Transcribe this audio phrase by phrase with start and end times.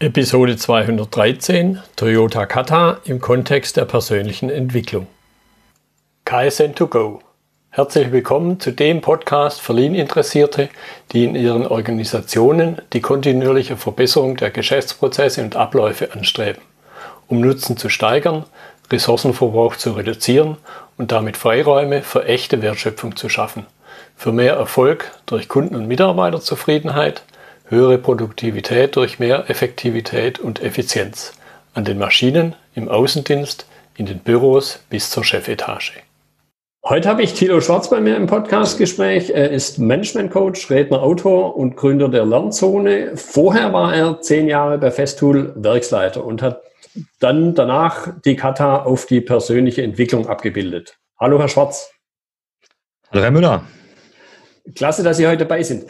[0.00, 5.06] Episode 213 Toyota Kata im Kontext der persönlichen Entwicklung.
[6.26, 7.20] KSN2Go.
[7.70, 10.68] Herzlich willkommen zu dem Podcast für Lean-Interessierte,
[11.12, 16.62] die in ihren Organisationen die kontinuierliche Verbesserung der Geschäftsprozesse und Abläufe anstreben,
[17.28, 18.46] um Nutzen zu steigern,
[18.90, 20.56] Ressourcenverbrauch zu reduzieren
[20.98, 23.64] und damit Freiräume für echte Wertschöpfung zu schaffen,
[24.16, 27.22] für mehr Erfolg durch Kunden- und Mitarbeiterzufriedenheit,
[27.64, 31.32] höhere Produktivität durch mehr Effektivität und Effizienz
[31.72, 33.66] an den Maschinen, im Außendienst,
[33.96, 35.92] in den Büros bis zur Chefetage.
[36.84, 39.30] Heute habe ich Thilo Schwarz bei mir im Podcastgespräch.
[39.30, 43.16] Er ist Management-Coach, Redner, Autor und Gründer der Lernzone.
[43.16, 46.60] Vorher war er zehn Jahre bei Festool Werksleiter und hat
[47.20, 50.98] dann danach die Kata auf die persönliche Entwicklung abgebildet.
[51.18, 51.90] Hallo, Herr Schwarz.
[53.10, 53.64] Hallo, Herr Müller.
[54.74, 55.86] Klasse, dass Sie heute dabei sind.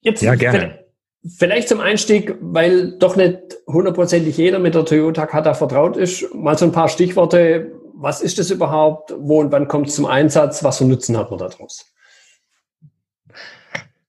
[0.00, 0.81] Jetzt, ja, gerne.
[1.24, 6.58] Vielleicht zum Einstieg, weil doch nicht hundertprozentig jeder mit der Toyota Kata vertraut ist, mal
[6.58, 7.72] so ein paar Stichworte.
[7.94, 9.14] Was ist das überhaupt?
[9.16, 10.64] Wo und wann kommt es zum Einsatz?
[10.64, 11.86] Was für Nutzen hat man daraus?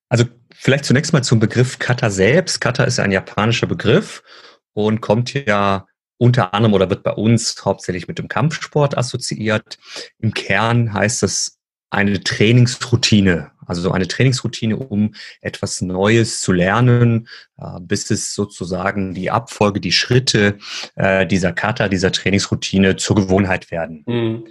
[0.10, 2.60] Also vielleicht zunächst mal zum Begriff Kata selbst.
[2.60, 4.24] Kata ist ein japanischer Begriff
[4.74, 5.86] und kommt ja
[6.18, 9.78] unter anderem oder wird bei uns hauptsächlich mit dem Kampfsport assoziiert.
[10.20, 11.60] Im Kern heißt es
[11.92, 19.32] eine Trainingsroutine, also eine Trainingsroutine, um etwas Neues zu lernen, äh, bis es sozusagen die
[19.32, 20.58] Abfolge, die Schritte
[20.96, 24.04] äh, dieser Kata, dieser Trainingsroutine zur Gewohnheit werden.
[24.08, 24.44] Mhm.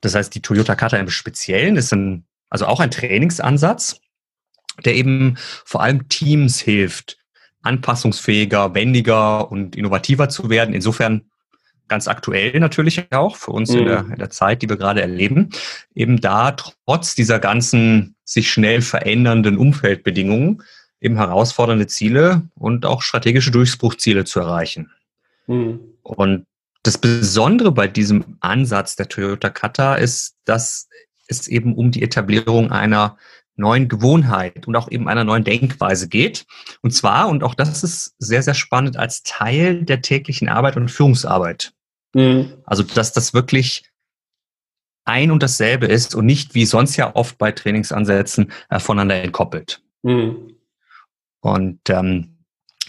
[0.00, 4.00] Das heißt, die Toyota Kata im Speziellen ist ein, also auch ein Trainingsansatz,
[4.84, 7.18] der eben vor allem Teams hilft,
[7.62, 10.74] anpassungsfähiger, wendiger und innovativer zu werden.
[10.74, 11.29] Insofern
[11.90, 13.78] ganz aktuell natürlich auch für uns mhm.
[13.80, 15.50] in, der, in der Zeit, die wir gerade erleben,
[15.94, 20.62] eben da trotz dieser ganzen sich schnell verändernden Umfeldbedingungen
[21.00, 24.90] eben herausfordernde Ziele und auch strategische Durchbruchziele zu erreichen.
[25.46, 25.80] Mhm.
[26.02, 26.46] Und
[26.82, 30.88] das Besondere bei diesem Ansatz der Toyota Kata ist, dass
[31.26, 33.18] es eben um die Etablierung einer
[33.56, 36.46] neuen Gewohnheit und auch eben einer neuen Denkweise geht.
[36.82, 40.90] Und zwar, und auch das ist sehr, sehr spannend, als Teil der täglichen Arbeit und
[40.90, 41.72] Führungsarbeit.
[42.14, 42.54] Mhm.
[42.64, 43.84] Also, dass das wirklich
[45.04, 49.82] ein und dasselbe ist und nicht wie sonst ja oft bei Trainingsansätzen äh, voneinander entkoppelt.
[50.02, 50.56] Mhm.
[51.40, 52.36] Und ähm,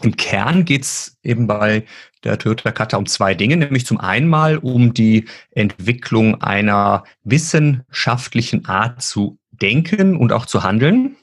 [0.01, 1.85] im Kern geht's eben bei
[2.23, 8.65] der Toyota Kata um zwei Dinge, nämlich zum einen mal um die Entwicklung einer wissenschaftlichen
[8.65, 11.15] Art zu denken und auch zu handeln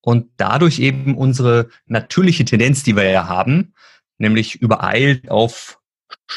[0.00, 3.74] und dadurch eben unsere natürliche Tendenz, die wir ja haben,
[4.18, 5.78] nämlich übereilt auf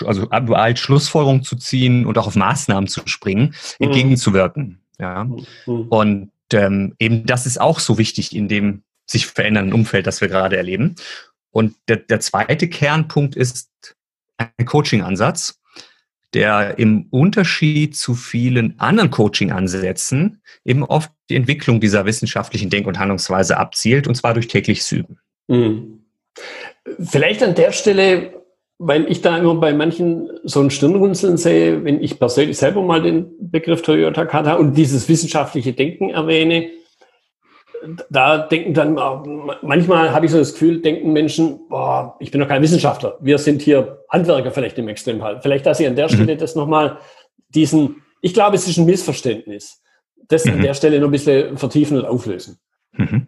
[0.05, 3.85] also überall Schlussfolgerungen zu ziehen und auch auf Maßnahmen zu springen, mhm.
[3.85, 4.81] entgegenzuwirken.
[4.99, 5.25] Ja.
[5.25, 5.87] Mhm.
[5.89, 10.27] Und ähm, eben das ist auch so wichtig in dem sich verändernden Umfeld, das wir
[10.27, 10.95] gerade erleben.
[11.51, 13.69] Und der, der zweite Kernpunkt ist
[14.37, 15.59] ein Coaching-Ansatz,
[16.33, 22.99] der im Unterschied zu vielen anderen Coaching-Ansätzen eben oft die Entwicklung dieser wissenschaftlichen Denk- und
[22.99, 25.19] Handlungsweise abzielt, und zwar durch tägliches Üben.
[25.47, 26.05] Mhm.
[26.99, 28.44] Vielleicht an der Stelle
[28.77, 33.01] weil ich da immer bei manchen so ein Stirnrunzeln sehe, wenn ich persönlich selber mal
[33.01, 36.69] den Begriff Toyota Kata und dieses wissenschaftliche Denken erwähne,
[38.09, 38.95] da denken dann,
[39.61, 43.37] manchmal habe ich so das Gefühl, denken Menschen, boah, ich bin doch kein Wissenschaftler, wir
[43.37, 45.41] sind hier Handwerker vielleicht im Extremfall.
[45.41, 46.39] Vielleicht, dass ich an der Stelle mhm.
[46.39, 46.99] das nochmal
[47.49, 49.81] diesen, ich glaube, es ist ein Missverständnis,
[50.27, 50.53] das mhm.
[50.53, 52.57] an der Stelle noch ein bisschen vertiefen und auflösen.
[52.93, 53.27] Mhm.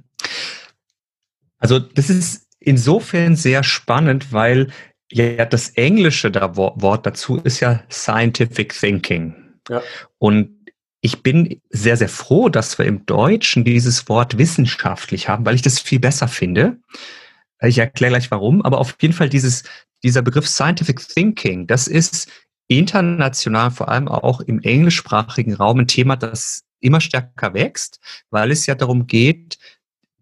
[1.59, 4.67] Also das ist insofern sehr spannend, weil
[5.11, 9.35] ja, das englische Wort dazu ist ja Scientific Thinking.
[9.69, 9.81] Ja.
[10.17, 10.57] Und
[11.01, 15.61] ich bin sehr, sehr froh, dass wir im Deutschen dieses Wort wissenschaftlich haben, weil ich
[15.61, 16.79] das viel besser finde.
[17.61, 19.63] Ich erkläre gleich warum, aber auf jeden Fall dieses,
[20.03, 22.29] dieser Begriff Scientific Thinking, das ist
[22.67, 28.65] international, vor allem auch im englischsprachigen Raum ein Thema, das immer stärker wächst, weil es
[28.65, 29.57] ja darum geht,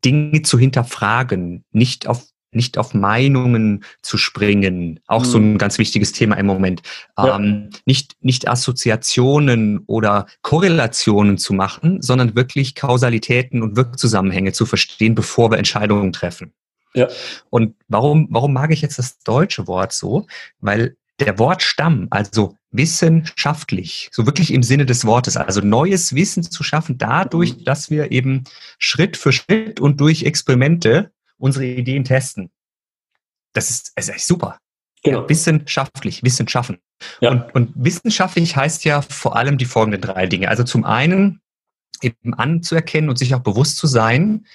[0.03, 5.25] Dinge zu hinterfragen, nicht auf nicht auf Meinungen zu springen, auch mhm.
[5.25, 6.81] so ein ganz wichtiges Thema im Moment,
[7.17, 7.37] ja.
[7.37, 15.15] ähm, nicht, nicht Assoziationen oder Korrelationen zu machen, sondern wirklich Kausalitäten und Wirkzusammenhänge zu verstehen,
[15.15, 16.53] bevor wir Entscheidungen treffen.
[16.93, 17.07] Ja.
[17.49, 20.27] Und warum, warum mag ich jetzt das deutsche Wort so?
[20.59, 26.63] Weil der Wortstamm, also wissenschaftlich, so wirklich im Sinne des Wortes, also neues Wissen zu
[26.63, 27.63] schaffen, dadurch, mhm.
[27.63, 28.43] dass wir eben
[28.79, 32.49] Schritt für Schritt und durch Experimente unsere Ideen testen.
[33.55, 34.59] Das ist, das ist super.
[35.03, 35.27] Genau.
[35.29, 36.79] Wissenschaftlich, Wissen schaffen.
[37.21, 37.31] Ja.
[37.31, 40.49] Und, und wissenschaftlich heißt ja vor allem die folgenden drei Dinge.
[40.49, 41.41] Also zum einen
[42.01, 44.45] eben anzuerkennen und sich auch bewusst zu sein,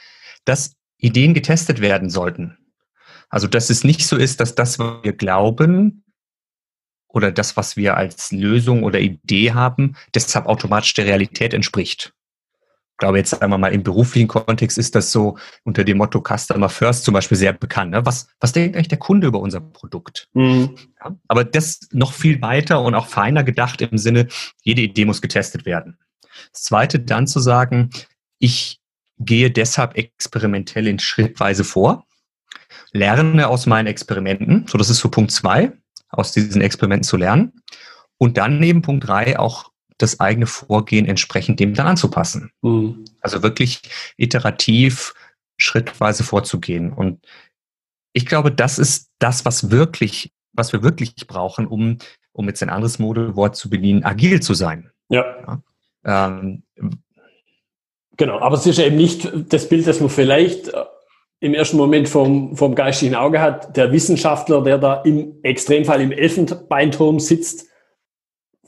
[0.45, 2.59] dass Ideen getestet werden sollten.
[3.29, 6.05] Also, dass es nicht so ist, dass das, was wir glauben
[7.09, 12.13] oder das, was wir als Lösung oder Idee haben, deshalb automatisch der Realität entspricht.
[13.01, 16.69] Ich glaube, jetzt einmal mal im beruflichen Kontext ist das so unter dem Motto Customer
[16.69, 17.93] First zum Beispiel sehr bekannt.
[17.93, 18.05] Ne?
[18.05, 20.29] Was, was denkt eigentlich der Kunde über unser Produkt?
[20.35, 20.77] Mhm.
[21.03, 24.29] Ja, aber das noch viel weiter und auch feiner gedacht im Sinne,
[24.63, 25.97] jede Idee muss getestet werden.
[26.53, 27.89] Das zweite dann zu sagen,
[28.39, 28.81] ich
[29.19, 32.05] gehe deshalb experimentell in Schrittweise vor
[32.93, 34.67] lerne aus meinen Experimenten.
[34.69, 35.73] So, das ist so Punkt zwei,
[36.11, 37.63] aus diesen Experimenten zu lernen.
[38.19, 39.70] Und dann neben Punkt drei auch
[40.03, 42.53] das eigene Vorgehen entsprechend dem dann anzupassen.
[42.63, 43.05] Mhm.
[43.21, 43.83] Also wirklich
[44.17, 45.15] iterativ,
[45.57, 46.93] schrittweise vorzugehen.
[46.93, 47.21] Und
[48.13, 51.99] ich glaube, das ist das, was wirklich, was wir wirklich brauchen, um,
[52.33, 54.91] um jetzt ein anderes Modewort zu bedienen, agil zu sein.
[55.09, 55.25] Ja.
[56.05, 56.29] ja.
[56.29, 56.63] Ähm,
[58.17, 60.73] genau, aber es ist eben nicht das Bild, das man vielleicht
[61.41, 66.13] im ersten Moment vom, vom geistigen Auge hat, der Wissenschaftler, der da im Extremfall im
[66.13, 67.67] Elfenbeinturm sitzt,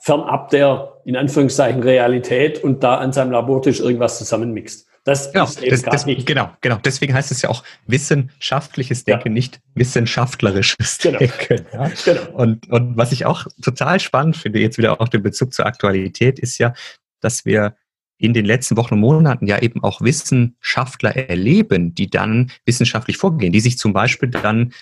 [0.01, 4.87] fernab der, in Anführungszeichen, Realität und da an seinem Labortisch irgendwas zusammenmixt.
[5.05, 6.27] Das genau, ist eben das, nicht.
[6.27, 6.79] Genau, genau.
[6.85, 9.35] Deswegen heißt es ja auch wissenschaftliches Denken, ja.
[9.35, 11.19] nicht wissenschaftlerisches genau.
[11.19, 11.67] Denken.
[11.73, 11.91] Ja?
[12.05, 12.31] Genau.
[12.35, 16.39] Und, und was ich auch total spannend finde, jetzt wieder auch den Bezug zur Aktualität,
[16.39, 16.73] ist ja,
[17.21, 17.75] dass wir
[18.17, 23.53] in den letzten Wochen und Monaten ja eben auch Wissenschaftler erleben, die dann wissenschaftlich vorgehen,
[23.53, 24.73] die sich zum Beispiel dann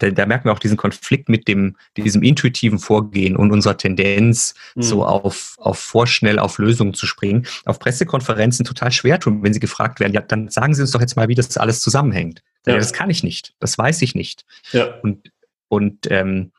[0.00, 4.54] da, da merken wir auch diesen Konflikt mit dem, diesem intuitiven Vorgehen und unserer Tendenz,
[4.74, 4.82] mhm.
[4.82, 9.60] so auf, auf vorschnell auf Lösungen zu springen, auf Pressekonferenzen total schwer tun, wenn sie
[9.60, 12.42] gefragt werden, ja, dann sagen Sie uns doch jetzt mal, wie das alles zusammenhängt.
[12.66, 12.72] Ja.
[12.72, 14.44] ja das kann ich nicht, das weiß ich nicht.
[14.72, 14.94] Ja.
[15.02, 15.30] Und,
[15.68, 16.52] und ähm,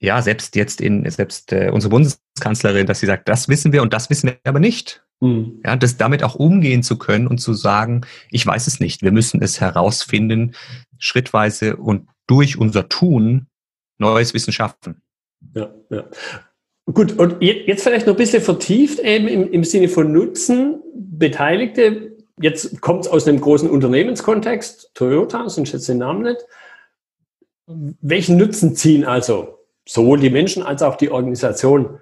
[0.00, 3.92] ja, selbst jetzt in, selbst äh, unsere Bundeskanzlerin, dass sie sagt, das wissen wir und
[3.94, 5.02] das wissen wir aber nicht.
[5.20, 5.60] Mhm.
[5.64, 9.02] Ja, das damit auch umgehen zu können und zu sagen, ich weiß es nicht.
[9.02, 10.54] Wir müssen es herausfinden,
[10.98, 13.46] schrittweise und durch unser Tun
[13.98, 15.02] neues Wissen schaffen.
[15.54, 16.04] Ja, ja.
[16.86, 20.82] Gut, und jetzt vielleicht noch ein bisschen vertieft eben im, im Sinne von Nutzen.
[20.94, 26.44] Beteiligte, jetzt kommt es aus einem großen Unternehmenskontext, Toyota, sonst jetzt den Namen nicht.
[27.66, 32.00] Welchen Nutzen ziehen also sowohl die Menschen als auch die Organisation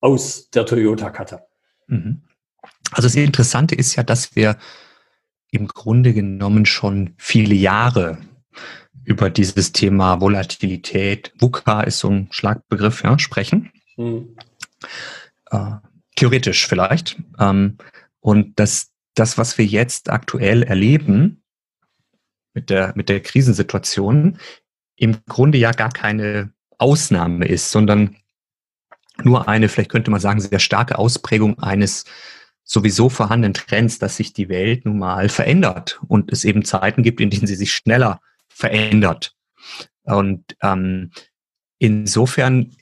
[0.00, 1.42] aus der Toyota-Karte.
[1.88, 2.22] Mhm.
[2.92, 4.56] Also das Interessante ist ja, dass wir
[5.50, 8.18] im Grunde genommen schon viele Jahre
[9.04, 13.72] über dieses Thema Volatilität, VUCA ist so ein Schlagbegriff, ja, sprechen.
[13.96, 14.36] Mhm.
[15.50, 15.76] Äh,
[16.16, 17.16] theoretisch vielleicht.
[17.38, 17.78] Ähm,
[18.20, 21.42] und das, das, was wir jetzt aktuell erleben
[22.54, 24.38] mit der, mit der Krisensituation,
[24.96, 28.16] im Grunde ja gar keine Ausnahme ist, sondern
[29.22, 32.04] nur eine, vielleicht könnte man sagen, sehr starke Ausprägung eines
[32.64, 37.20] sowieso vorhandenen Trends, dass sich die Welt nun mal verändert und es eben Zeiten gibt,
[37.20, 38.20] in denen sie sich schneller
[38.62, 39.34] verändert.
[40.04, 41.10] Und ähm,
[41.78, 42.74] insofern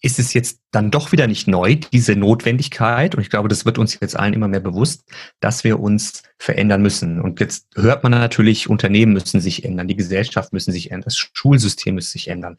[0.00, 3.78] ist es jetzt dann doch wieder nicht neu, diese Notwendigkeit, und ich glaube, das wird
[3.78, 5.04] uns jetzt allen immer mehr bewusst,
[5.40, 7.20] dass wir uns verändern müssen.
[7.20, 11.16] Und jetzt hört man natürlich, Unternehmen müssen sich ändern, die Gesellschaft müssen sich ändern, das
[11.16, 12.58] Schulsystem muss sich ändern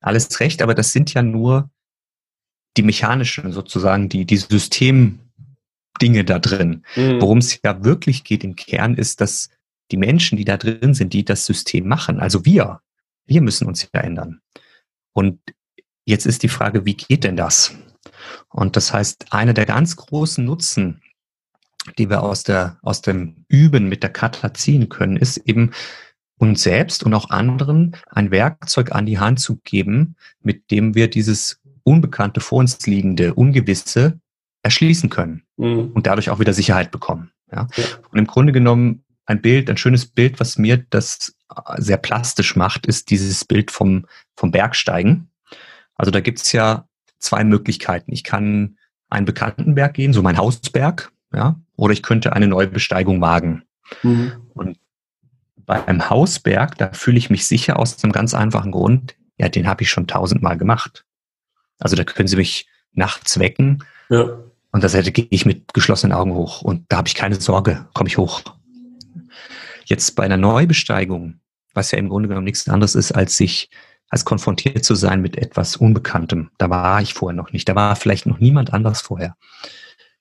[0.00, 1.70] alles recht, aber das sind ja nur
[2.76, 5.18] die mechanischen sozusagen, die, die Systemdinge
[6.24, 6.84] da drin.
[6.96, 7.20] Mhm.
[7.20, 9.50] Worum es ja wirklich geht im Kern ist, dass
[9.90, 12.80] die Menschen, die da drin sind, die das System machen, also wir,
[13.26, 14.40] wir müssen uns ja ändern.
[15.12, 15.40] Und
[16.04, 17.74] jetzt ist die Frage, wie geht denn das?
[18.48, 21.02] Und das heißt, einer der ganz großen Nutzen,
[21.96, 25.72] die wir aus der, aus dem Üben mit der Kata ziehen können, ist eben,
[26.38, 31.10] uns selbst und auch anderen ein Werkzeug an die Hand zu geben, mit dem wir
[31.10, 34.20] dieses Unbekannte vor uns liegende, Ungewisse
[34.62, 35.90] erschließen können mhm.
[35.92, 37.30] und dadurch auch wieder Sicherheit bekommen.
[37.50, 37.68] Ja?
[37.76, 37.84] ja?
[38.10, 41.36] Und im Grunde genommen ein Bild, ein schönes Bild, was mir das
[41.76, 45.30] sehr plastisch macht, ist dieses Bild vom, vom Bergsteigen.
[45.94, 48.12] Also da gibt es ja zwei Möglichkeiten.
[48.12, 48.78] Ich kann
[49.10, 53.64] einen bekannten Berg gehen, so mein Hausberg, ja, oder ich könnte eine Neubesteigung wagen.
[54.02, 54.32] Mhm.
[54.54, 54.78] Und
[55.56, 59.82] beim Hausberg, da fühle ich mich sicher aus einem ganz einfachen Grund, ja, den habe
[59.82, 61.04] ich schon tausendmal gemacht.
[61.78, 64.38] Also da können Sie mich nachts wecken ja.
[64.72, 67.86] und das hätte gehe ich mit geschlossenen Augen hoch und da habe ich keine Sorge,
[67.92, 68.42] komme ich hoch.
[69.88, 71.40] Jetzt bei einer Neubesteigung,
[71.72, 73.70] was ja im Grunde genommen nichts anderes ist, als sich
[74.10, 76.50] als konfrontiert zu sein mit etwas Unbekanntem.
[76.58, 79.34] Da war ich vorher noch nicht, da war vielleicht noch niemand anders vorher.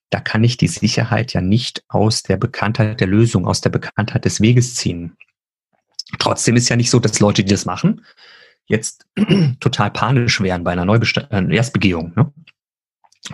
[0.09, 4.23] Da kann ich die Sicherheit ja nicht aus der Bekanntheit der Lösung, aus der Bekanntheit
[4.23, 5.17] des Weges ziehen.
[6.17, 8.05] Trotzdem ist ja nicht so, dass Leute, die das machen,
[8.67, 9.05] jetzt
[9.59, 12.13] total panisch wären bei einer Neubest äh, Erstbegehung.
[12.15, 12.31] Ne?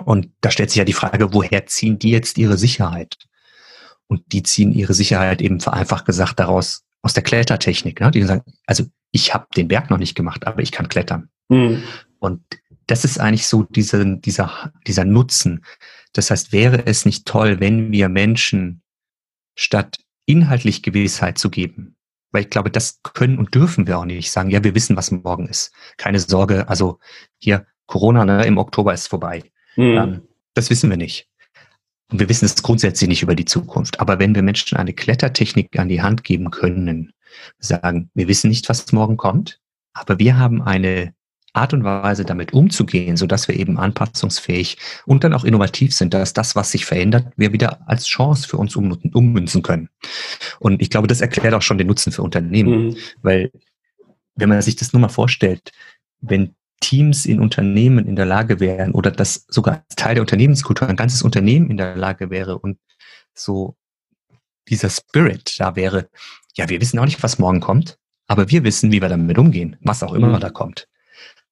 [0.03, 3.17] Und da stellt sich ja die Frage, woher ziehen die jetzt ihre Sicherheit?
[4.07, 8.11] Und die ziehen ihre Sicherheit eben vereinfacht gesagt daraus, aus der Klettertechnik, ne?
[8.11, 11.29] die sagen, also ich habe den Berg noch nicht gemacht, aber ich kann klettern.
[11.49, 11.83] Mhm.
[12.19, 12.41] Und
[12.87, 15.65] das ist eigentlich so diese, dieser, dieser Nutzen.
[16.13, 18.81] Das heißt, wäre es nicht toll, wenn wir Menschen
[19.55, 21.95] statt inhaltlich Gewissheit zu geben,
[22.31, 25.11] weil ich glaube, das können und dürfen wir auch nicht sagen, ja, wir wissen, was
[25.11, 25.73] morgen ist.
[25.97, 26.99] Keine Sorge, also
[27.37, 29.43] hier Corona ne, im Oktober ist vorbei.
[29.75, 29.97] Mhm.
[29.97, 30.21] Ähm,
[30.53, 31.29] das wissen wir nicht.
[32.13, 33.99] Und wir wissen es grundsätzlich nicht über die Zukunft.
[33.99, 37.11] Aber wenn wir Menschen eine Klettertechnik an die Hand geben können,
[37.57, 39.59] sagen, wir wissen nicht, was morgen kommt,
[39.93, 41.15] aber wir haben eine
[41.53, 44.77] Art und Weise, damit umzugehen, so dass wir eben anpassungsfähig
[45.07, 48.57] und dann auch innovativ sind, dass das, was sich verändert, wir wieder als Chance für
[48.57, 49.89] uns ummünzen können.
[50.59, 52.97] Und ich glaube, das erklärt auch schon den Nutzen für Unternehmen, mhm.
[53.23, 53.51] weil
[54.35, 55.71] wenn man sich das nur mal vorstellt,
[56.21, 56.53] wenn
[56.83, 60.97] Teams in Unternehmen in der Lage wären oder das sogar als Teil der Unternehmenskultur ein
[60.97, 62.77] ganzes Unternehmen in der Lage wäre und
[63.33, 63.77] so
[64.67, 66.09] dieser Spirit da wäre,
[66.55, 67.97] ja, wir wissen auch nicht, was morgen kommt,
[68.27, 70.39] aber wir wissen, wie wir damit umgehen, was auch immer mhm.
[70.41, 70.89] da kommt.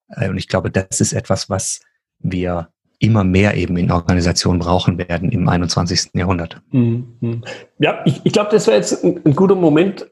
[0.10, 1.80] Äh, und ich glaube, das ist etwas, was
[2.20, 2.70] wir
[3.00, 6.12] immer mehr eben in Organisationen brauchen werden im 21.
[6.14, 6.62] Jahrhundert.
[6.72, 7.42] Mhm.
[7.80, 10.12] Ja, ich, ich glaube, das wäre jetzt ein, ein guter Moment,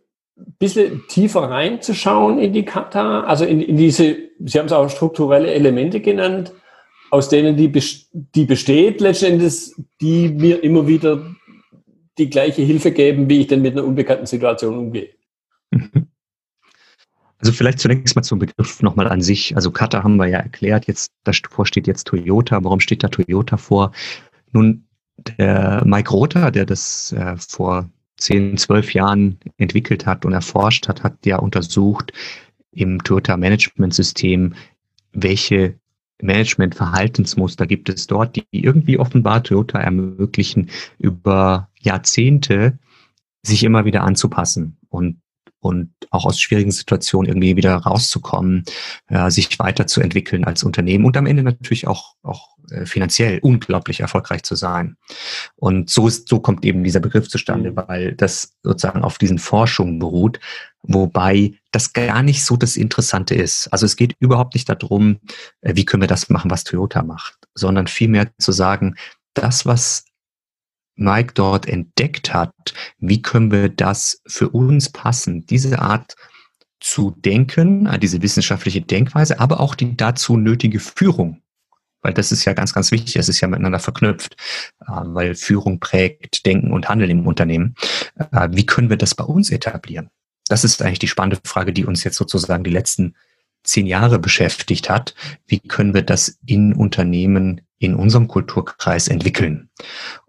[0.58, 5.52] bisschen tiefer reinzuschauen in die Kata, also in, in diese, Sie haben es auch strukturelle
[5.52, 6.54] Elemente genannt,
[7.12, 7.72] aus denen die,
[8.14, 11.36] die besteht letztendlich, die mir immer wieder
[12.18, 15.10] die gleiche Hilfe geben, wie ich denn mit einer unbekannten Situation umgehe.
[15.72, 16.08] Mhm.
[17.40, 19.56] Also vielleicht zunächst mal zum Begriff nochmal an sich.
[19.56, 22.62] Also Kata haben wir ja erklärt, jetzt davor steht jetzt Toyota.
[22.64, 23.94] Warum steht da Toyota vor?
[24.52, 24.86] Nun,
[25.38, 27.90] der Mike Rother, der das äh, vor
[28.20, 32.14] zehn, zwölf Jahren entwickelt hat und erforscht hat, hat ja untersucht
[32.72, 34.54] im Toyota Management System,
[35.12, 35.76] welche
[36.22, 42.78] Management-Verhaltensmuster gibt es dort, die irgendwie offenbar Toyota ermöglichen, über Jahrzehnte
[43.42, 44.78] sich immer wieder anzupassen.
[44.90, 45.22] Und
[45.60, 48.64] und auch aus schwierigen Situationen irgendwie wieder rauszukommen,
[49.08, 54.44] äh, sich weiterzuentwickeln als Unternehmen und am Ende natürlich auch, auch äh, finanziell unglaublich erfolgreich
[54.44, 54.98] zu sein.
[55.56, 57.78] Und so ist, so kommt eben dieser Begriff zustande, mhm.
[57.88, 60.40] weil das sozusagen auf diesen Forschungen beruht,
[60.82, 63.68] wobei das gar nicht so das Interessante ist.
[63.68, 65.20] Also es geht überhaupt nicht darum,
[65.62, 68.96] äh, wie können wir das machen, was Toyota macht, sondern vielmehr zu sagen,
[69.34, 70.06] das, was
[71.00, 72.54] Mike dort entdeckt hat,
[72.98, 76.16] wie können wir das für uns passen, diese Art
[76.80, 81.42] zu denken, äh, diese wissenschaftliche Denkweise, aber auch die dazu nötige Führung.
[82.02, 84.36] Weil das ist ja ganz, ganz wichtig, es ist ja miteinander verknüpft,
[84.82, 87.76] äh, weil Führung prägt Denken und Handeln im Unternehmen.
[88.32, 90.10] Äh, wie können wir das bei uns etablieren?
[90.48, 93.16] Das ist eigentlich die spannende Frage, die uns jetzt sozusagen die letzten
[93.64, 95.14] zehn Jahre beschäftigt hat.
[95.46, 99.70] Wie können wir das in Unternehmen in unserem Kulturkreis entwickeln?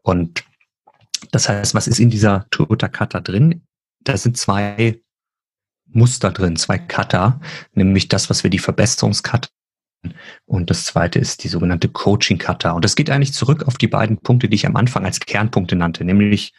[0.02, 0.44] Und
[1.30, 3.62] das heißt, was ist in dieser Toyota Kata drin?
[4.00, 5.00] Da sind zwei
[5.86, 7.40] Muster drin, zwei Kata,
[7.72, 9.48] nämlich das, was wir die Verbesserungskata
[10.46, 12.72] und das zweite ist die sogenannte Coaching Kata.
[12.72, 15.76] Und das geht eigentlich zurück auf die beiden Punkte, die ich am Anfang als Kernpunkte
[15.76, 16.52] nannte, nämlich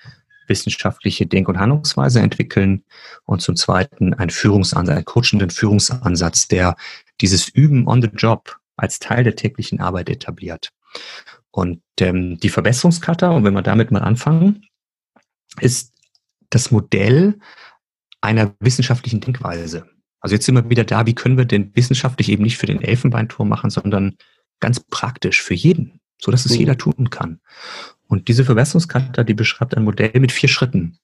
[0.47, 2.83] wissenschaftliche Denk- und Handlungsweise entwickeln
[3.25, 6.75] und zum zweiten ein Führungsansatz, einen coachenden Führungsansatz, der
[7.21, 10.71] dieses Üben on the Job als Teil der täglichen Arbeit etabliert.
[11.51, 14.65] Und ähm, die Verbesserungskata, und wenn wir damit mal anfangen,
[15.59, 15.93] ist
[16.49, 17.39] das Modell
[18.21, 19.89] einer wissenschaftlichen Denkweise.
[20.21, 22.81] Also jetzt sind wir wieder da, wie können wir denn wissenschaftlich eben nicht für den
[22.81, 24.15] Elfenbeinturm machen, sondern
[24.59, 26.59] ganz praktisch für jeden, so dass es mhm.
[26.59, 27.41] jeder tun kann.
[28.07, 30.99] Und diese Verbesserungskata, die beschreibt ein Modell mit vier Schritten.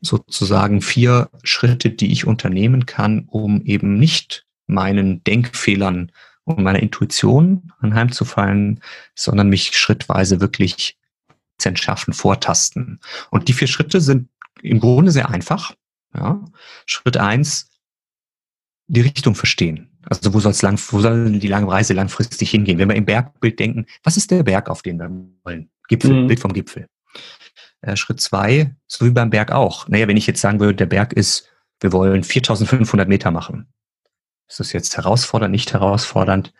[0.00, 6.10] Sozusagen vier Schritte, die ich unternehmen kann, um eben nicht meinen Denkfehlern
[6.46, 8.80] um meiner Intuition anheimzufallen,
[9.14, 10.96] sondern mich schrittweise wirklich
[11.58, 13.00] zu entschaffen, vortasten.
[13.30, 14.28] Und die vier Schritte sind
[14.62, 15.74] im Grunde sehr einfach.
[16.14, 16.42] Ja.
[16.86, 17.68] Schritt eins,
[18.86, 19.90] die Richtung verstehen.
[20.08, 22.78] Also wo, soll's lang, wo soll die lange Reise langfristig hingehen?
[22.78, 25.10] Wenn wir im Bergbild denken, was ist der Berg, auf den wir
[25.42, 25.68] wollen?
[25.88, 26.26] Gipfel, mhm.
[26.28, 26.86] Bild vom Gipfel.
[27.80, 29.88] Äh, Schritt zwei, so wie beim Berg auch.
[29.88, 31.48] Naja, wenn ich jetzt sagen würde, der Berg ist,
[31.80, 33.66] wir wollen 4500 Meter machen.
[34.48, 36.52] Ist das jetzt herausfordernd, nicht herausfordernd?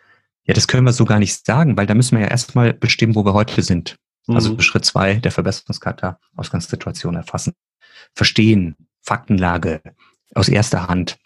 [0.43, 3.15] Ja, das können wir so gar nicht sagen, weil da müssen wir ja erstmal bestimmen,
[3.15, 3.97] wo wir heute sind.
[4.27, 4.59] Also mhm.
[4.59, 7.53] Schritt zwei der Verbesserungskata, Ausgangssituation erfassen,
[8.13, 9.81] verstehen, Faktenlage
[10.35, 11.17] aus erster Hand.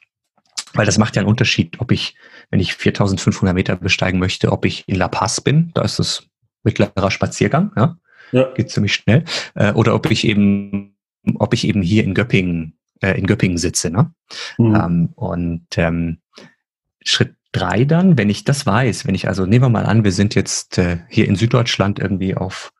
[0.74, 2.16] Weil das macht ja einen Unterschied, ob ich,
[2.50, 6.28] wenn ich 4500 Meter besteigen möchte, ob ich in La Paz bin, da ist es
[6.64, 7.98] mittlerer Spaziergang, ja,
[8.32, 8.54] ja.
[8.54, 9.26] geht ziemlich schnell,
[9.56, 10.96] äh, oder ob ich eben,
[11.36, 14.14] ob ich eben hier in Göppingen, äh, in Göppingen sitze, ne?
[14.58, 14.76] Mhm.
[14.76, 16.20] Ähm, und ähm,
[17.04, 20.12] Schritt drei dann, wenn ich das weiß, wenn ich also, nehmen wir mal an, wir
[20.12, 22.72] sind jetzt äh, hier in Süddeutschland irgendwie auf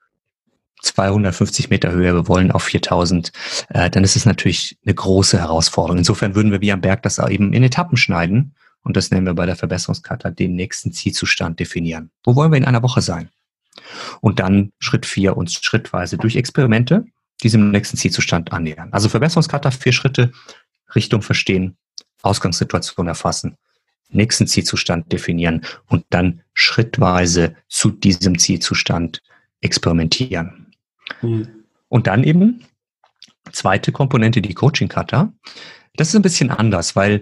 [0.82, 3.32] 250 Meter Höhe, wir wollen auf 4000,
[3.70, 6.00] äh, dann ist es natürlich eine große Herausforderung.
[6.00, 9.34] Insofern würden wir wie am Berg das eben in Etappen schneiden und das nennen wir
[9.34, 12.12] bei der Verbesserungskarte den nächsten Zielzustand definieren.
[12.24, 13.30] Wo wollen wir in einer Woche sein?
[14.22, 17.06] Und dann Schritt vier uns schrittweise durch Experimente
[17.44, 18.90] diesem nächsten Zielzustand annähern.
[18.92, 20.32] Also Verbesserungskarte vier Schritte,
[20.96, 21.78] Richtung verstehen,
[22.22, 23.58] Ausgangssituation erfassen,
[24.12, 29.22] nächsten Zielzustand definieren und dann schrittweise zu diesem Zielzustand
[29.62, 30.74] experimentieren.
[31.22, 31.48] Mhm.
[31.88, 32.64] Und dann eben
[33.52, 35.34] zweite Komponente, die Coaching-Kata.
[35.96, 37.22] Das ist ein bisschen anders, weil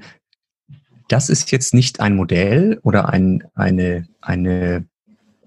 [1.08, 4.86] das ist jetzt nicht ein Modell oder ein, eine, eine,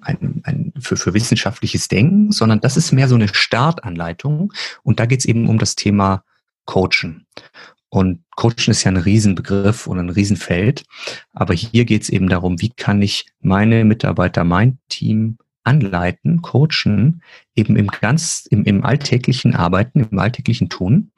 [0.00, 4.52] ein, ein, für, für wissenschaftliches Denken, sondern das ist mehr so eine Startanleitung.
[4.82, 6.24] Und da geht es eben um das Thema
[6.64, 7.26] Coachen.
[7.92, 10.84] Und Coachen ist ja ein Riesenbegriff und ein Riesenfeld.
[11.34, 17.22] Aber hier geht es eben darum, wie kann ich meine Mitarbeiter, mein Team anleiten, coachen,
[17.54, 21.12] eben im ganz, im, im alltäglichen Arbeiten, im alltäglichen Tun,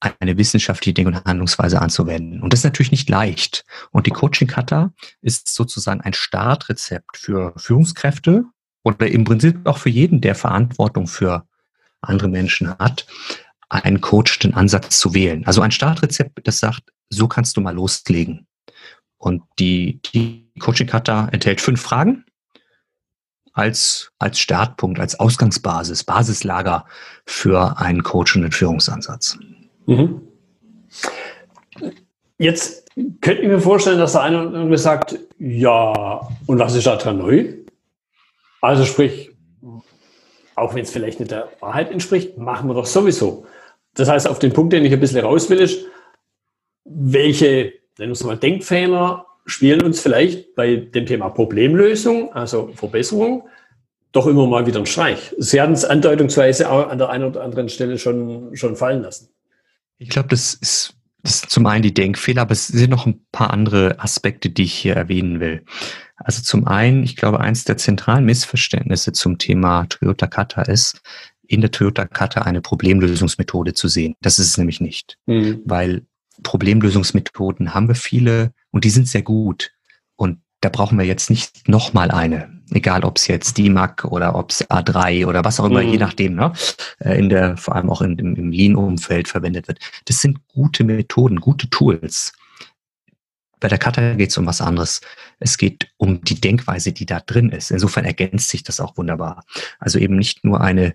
[0.00, 2.40] eine wissenschaftliche Denk- und Handlungsweise anzuwenden.
[2.40, 3.66] Und das ist natürlich nicht leicht.
[3.90, 8.46] Und die Coaching Kata ist sozusagen ein Startrezept für Führungskräfte
[8.82, 11.46] oder im Prinzip auch für jeden, der Verantwortung für
[12.00, 13.06] andere Menschen hat,
[13.72, 15.46] einen coachenden Ansatz zu wählen.
[15.46, 18.46] Also ein Startrezept, das sagt, so kannst du mal loslegen.
[19.16, 22.24] Und die, die Coaching Kata enthält fünf Fragen
[23.52, 26.86] als, als Startpunkt, als Ausgangsbasis, Basislager
[27.24, 29.38] für einen coachenden Führungsansatz.
[29.86, 30.22] Mhm.
[32.38, 36.96] Jetzt könnte ich mir vorstellen, dass der eine irgendwie sagt, ja, und was ist da
[36.96, 37.54] dran neu?
[38.60, 39.30] Also sprich,
[40.56, 43.46] auch wenn es vielleicht nicht der Wahrheit entspricht, machen wir doch sowieso.
[43.94, 45.84] Das heißt, auf den Punkt, den ich ein bisschen raus will, ist,
[46.84, 53.48] welche, nennen wir es mal, Denkfehler spielen uns vielleicht bei dem Thema Problemlösung, also Verbesserung,
[54.12, 55.34] doch immer mal wieder einen Streich.
[55.38, 59.28] Sie hatten es andeutungsweise auch an der einen oder anderen Stelle schon, schon fallen lassen.
[59.98, 63.24] Ich glaube, das ist, das ist zum einen die Denkfehler, aber es sind noch ein
[63.32, 65.64] paar andere Aspekte, die ich hier erwähnen will.
[66.16, 71.02] Also zum einen, ich glaube, eins der zentralen Missverständnisse zum Thema Toyota Kata ist,
[71.52, 74.14] in der Toyota Kata eine Problemlösungsmethode zu sehen.
[74.22, 75.60] Das ist es nämlich nicht, mhm.
[75.66, 76.06] weil
[76.42, 79.70] Problemlösungsmethoden haben wir viele und die sind sehr gut.
[80.16, 82.62] Und da brauchen wir jetzt nicht nochmal eine.
[82.70, 85.90] Egal, ob es jetzt DMAC oder ob es A3 oder was auch immer, mhm.
[85.90, 86.52] je nachdem, ne,
[87.00, 89.78] äh, in der, vor allem auch in, im, im Lean-Umfeld verwendet wird.
[90.06, 92.32] Das sind gute Methoden, gute Tools.
[93.60, 95.02] Bei der Kata geht es um was anderes.
[95.38, 97.70] Es geht um die Denkweise, die da drin ist.
[97.70, 99.44] Insofern ergänzt sich das auch wunderbar.
[99.78, 100.94] Also eben nicht nur eine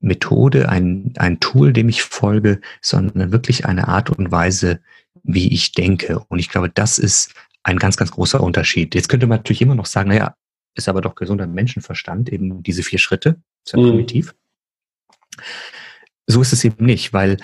[0.00, 4.80] Methode, ein, ein Tool, dem ich folge, sondern wirklich eine Art und Weise,
[5.22, 6.20] wie ich denke.
[6.28, 8.94] Und ich glaube, das ist ein ganz, ganz großer Unterschied.
[8.94, 10.36] Jetzt könnte man natürlich immer noch sagen, naja,
[10.74, 13.90] ist aber doch gesunder Menschenverstand, eben diese vier Schritte, ist ja mhm.
[13.90, 14.34] primitiv.
[16.26, 17.38] So ist es eben nicht, weil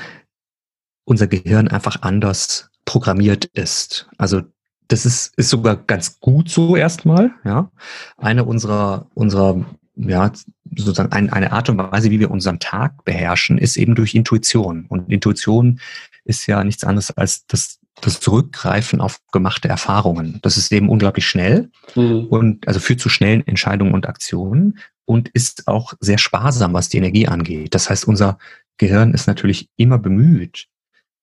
[1.04, 4.08] unser Gehirn einfach anders programmiert ist.
[4.18, 4.42] Also
[4.88, 7.70] das ist, ist sogar ganz gut so erstmal, ja.
[8.18, 9.64] Eine unserer, unserer
[9.96, 10.30] ja,
[10.76, 14.86] sozusagen ein, eine Art und Weise, wie wir unseren Tag beherrschen, ist eben durch Intuition.
[14.88, 15.80] Und Intuition
[16.24, 20.38] ist ja nichts anderes als das, das Zurückgreifen auf gemachte Erfahrungen.
[20.42, 22.26] Das ist eben unglaublich schnell mhm.
[22.26, 26.98] und also führt zu schnellen Entscheidungen und Aktionen und ist auch sehr sparsam, was die
[26.98, 27.74] Energie angeht.
[27.74, 28.38] Das heißt, unser
[28.78, 30.68] Gehirn ist natürlich immer bemüht,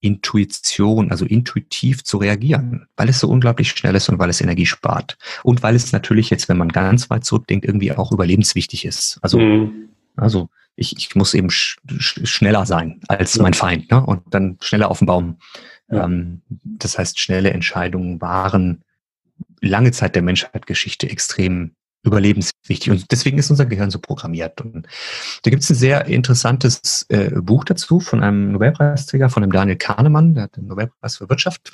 [0.02, 4.66] Intuition, also intuitiv zu reagieren, weil es so unglaublich schnell ist und weil es Energie
[4.66, 5.18] spart.
[5.44, 9.20] Und weil es natürlich jetzt, wenn man ganz weit zurückdenkt, irgendwie auch überlebenswichtig ist.
[9.22, 9.90] Also, mhm.
[10.16, 13.44] also ich, ich muss eben sch sch schneller sein als ja.
[13.44, 14.06] mein Feind ne?
[14.06, 15.38] und dann schneller auf dem Baum.
[15.92, 16.06] Ja.
[16.06, 18.84] Ähm, das heißt, schnelle Entscheidungen waren
[19.62, 22.92] lange Zeit der Menschheitsgeschichte extrem überlebenswichtig.
[22.92, 24.62] Und deswegen ist unser Gehirn so programmiert.
[24.62, 24.88] Und
[25.44, 29.78] da gibt es ein sehr interessantes äh, Buch dazu von einem Nobelpreisträger, von dem Daniel
[29.78, 31.74] Kahnemann, der hat den Nobelpreis für Wirtschaft,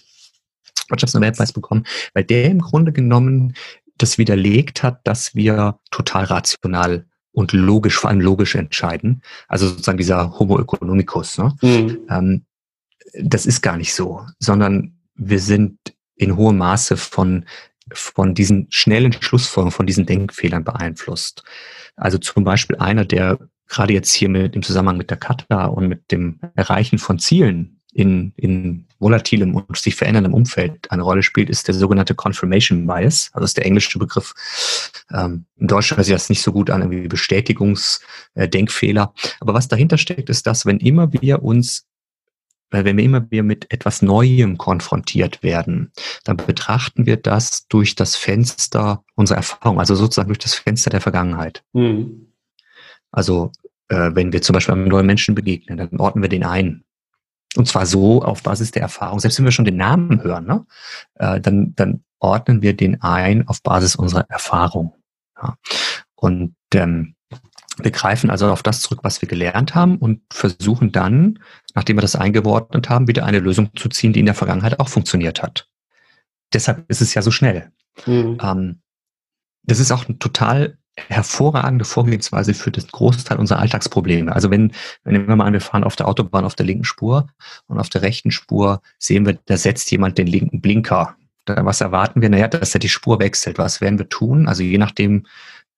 [0.89, 3.53] Wirtschaftsnobelpreis bekommen, weil der im Grunde genommen
[3.97, 9.21] das widerlegt hat, dass wir total rational und logisch, vor allem logisch entscheiden.
[9.47, 11.37] Also sozusagen dieser Homo economicus.
[11.37, 11.55] Ne?
[11.61, 11.99] Mhm.
[12.09, 12.45] Ähm,
[13.21, 15.77] das ist gar nicht so, sondern wir sind
[16.15, 17.45] in hohem Maße von
[17.93, 21.43] von diesen schnellen Schlussfolgerungen, von diesen Denkfehlern beeinflusst.
[21.95, 25.87] Also zum Beispiel einer, der gerade jetzt hier mit im Zusammenhang mit der Kata und
[25.87, 31.49] mit dem Erreichen von Zielen in, in volatilem und sich veränderndem Umfeld eine Rolle spielt,
[31.49, 33.29] ist der sogenannte Confirmation Bias.
[33.33, 34.33] Also ist der englische Begriff.
[35.11, 39.13] Ähm, Im Deutschen hört sich das nicht so gut an, irgendwie Bestätigungsdenkfehler.
[39.15, 41.87] Äh, Aber was dahinter steckt, ist, dass wenn immer wir uns
[42.71, 45.91] weil wenn wir immer wieder mit etwas Neuem konfrontiert werden,
[46.23, 51.01] dann betrachten wir das durch das Fenster unserer Erfahrung, also sozusagen durch das Fenster der
[51.01, 51.63] Vergangenheit.
[51.73, 52.33] Mhm.
[53.11, 53.51] Also
[53.87, 56.83] äh, wenn wir zum Beispiel einem neuen Menschen begegnen, dann ordnen wir den ein.
[57.55, 59.19] Und zwar so auf Basis der Erfahrung.
[59.19, 60.65] Selbst wenn wir schon den Namen hören, ne,
[61.15, 64.93] äh, dann, dann ordnen wir den ein auf Basis unserer Erfahrung.
[65.41, 65.55] Ja.
[66.15, 67.15] Und ähm,
[67.77, 71.39] wir greifen also auf das zurück, was wir gelernt haben und versuchen dann,
[71.73, 74.89] nachdem wir das eingeordnet haben, wieder eine Lösung zu ziehen, die in der Vergangenheit auch
[74.89, 75.67] funktioniert hat.
[76.53, 77.71] Deshalb ist es ja so schnell.
[78.05, 78.37] Mhm.
[78.41, 78.81] Ähm,
[79.63, 84.33] das ist auch ein total hervorragende Vorgehensweise für den Großteil unserer Alltagsprobleme.
[84.33, 84.71] Also wenn,
[85.03, 87.27] wenn nehmen wir mal an, wir fahren auf der Autobahn auf der linken Spur
[87.67, 91.17] und auf der rechten Spur sehen wir, da setzt jemand den linken Blinker.
[91.43, 92.29] Da, was erwarten wir?
[92.29, 93.57] Naja, dass er die Spur wechselt.
[93.57, 94.47] Was werden wir tun?
[94.47, 95.25] Also je nachdem,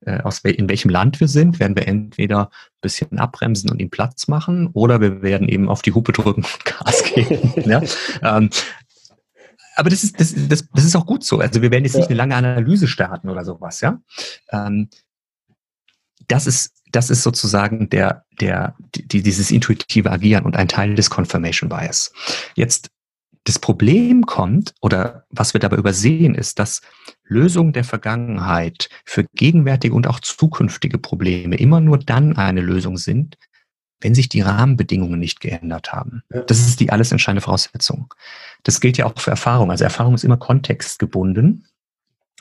[0.05, 3.79] äh, aus wel in welchem Land wir sind, werden wir entweder ein bisschen abbremsen und
[3.79, 7.69] ihm Platz machen oder wir werden eben auf die Hupe drücken und Gas geben.
[7.69, 7.81] ja?
[8.21, 8.49] ähm,
[9.75, 11.39] aber das ist, das, das, das ist auch gut so.
[11.39, 11.99] Also wir werden jetzt ja.
[11.99, 14.01] nicht eine lange Analyse starten oder sowas, ja.
[14.51, 14.89] Ähm,
[16.27, 21.09] das ist, das ist sozusagen der, der, die, dieses intuitive Agieren und ein Teil des
[21.09, 22.11] Confirmation Bias.
[22.55, 22.89] Jetzt
[23.47, 26.81] das Problem kommt, oder was wir dabei übersehen, ist, dass
[27.23, 33.37] Lösungen der Vergangenheit für gegenwärtige und auch zukünftige Probleme immer nur dann eine Lösung sind,
[34.01, 36.23] wenn sich die Rahmenbedingungen nicht geändert haben.
[36.47, 38.13] Das ist die alles entscheidende Voraussetzung.
[38.63, 39.71] Das gilt ja auch für Erfahrung.
[39.71, 41.67] Also Erfahrung ist immer kontextgebunden.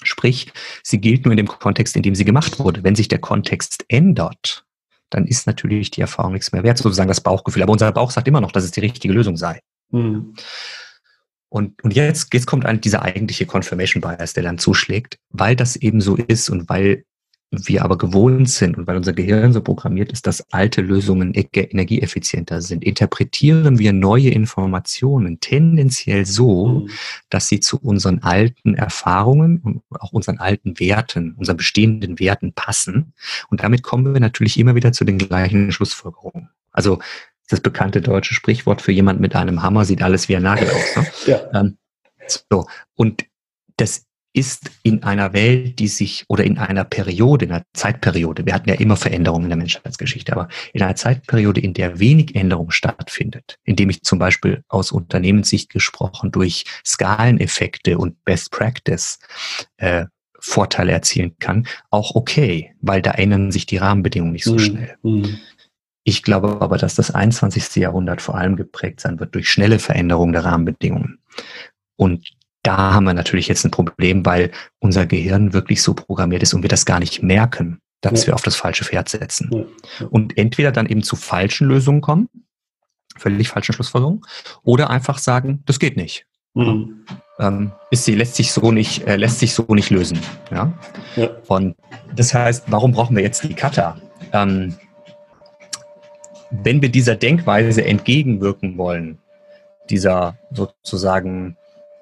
[0.03, 2.83] Sprich, sie gilt nur in dem Kontext, in dem sie gemacht wurde.
[2.83, 4.65] Wenn sich der Kontext ändert,
[5.09, 7.63] dann ist natürlich die Erfahrung nichts mehr wert, sozusagen das Bauchgefühl.
[7.63, 9.61] Aber unser Bauch sagt immer noch, dass es die richtige Lösung sei.
[9.93, 10.35] Mhm.
[11.57, 15.75] Und, und jetzt, jetzt kommt ein, dieser eigentliche Confirmation Bias, der dann zuschlägt, weil das
[15.75, 17.07] eben so ist und weil
[17.51, 21.49] wir aber gewohnt sind und weil unser Gehirn so programmiert ist, dass alte Lösungen e-,
[21.55, 26.91] energieeffizienter sind, interpretieren wir neue Informationen tendenziell so, mhm.
[27.31, 33.15] dass sie zu unseren alten Erfahrungen und auch unseren alten Werten, unseren bestehenden Werten passen.
[33.49, 36.51] Und damit kommen wir natürlich immer wieder zu den gleichen Schlussfolgerungen.
[36.71, 36.99] Also
[37.49, 40.97] das bekannte deutsche Sprichwort für jemand mit einem Hammer sieht alles wie ein Nagel aus.
[40.97, 41.07] Ne?
[41.27, 41.61] Ja.
[41.61, 41.79] Ähm,
[42.51, 42.67] so.
[42.95, 43.25] Und
[43.77, 44.07] das
[44.37, 48.69] ist in einer Welt, die sich oder in einer Periode, in einer Zeitperiode, wir hatten
[48.69, 53.59] ja immer Veränderungen in der Menschheitsgeschichte, aber in einer Zeitperiode, in der wenig Änderung stattfindet,
[53.65, 59.19] indem ich zum Beispiel aus Unternehmenssicht gesprochen durch Skaleneffekte und Best Practice
[59.79, 60.05] äh,
[60.39, 64.59] Vorteile erzielen kann, auch okay, weil da ändern sich die Rahmenbedingungen nicht so mhm.
[64.59, 64.97] schnell.
[65.03, 65.39] Mhm.
[66.09, 67.75] Ich glaube aber, dass das 21.
[67.75, 71.19] Jahrhundert vor allem geprägt sein wird durch schnelle Veränderungen der Rahmenbedingungen.
[71.97, 72.31] Und
[72.63, 76.63] da haben wir natürlich jetzt ein Problem, weil unser Gehirn wirklich so programmiert ist und
[76.63, 78.29] wir das gar nicht merken, dass ja.
[78.29, 79.51] wir auf das falsche Pferd setzen.
[79.99, 80.07] Ja.
[80.07, 82.29] Und entweder dann eben zu falschen Lösungen kommen,
[83.17, 84.21] völlig falschen Schlussfolgerungen,
[84.63, 86.25] oder einfach sagen, das geht nicht.
[86.55, 87.05] Mhm.
[87.41, 90.21] Ähm, ist sie lässt sich so nicht äh, lässt sich so nicht lösen.
[90.53, 90.73] Ja?
[91.17, 91.31] ja?
[91.49, 91.75] Und
[92.15, 94.01] das heißt, warum brauchen wir jetzt die Kata?
[94.33, 94.77] Ähm,
[96.51, 99.19] wenn wir dieser Denkweise entgegenwirken wollen,
[99.91, 101.57] dieser sozusagen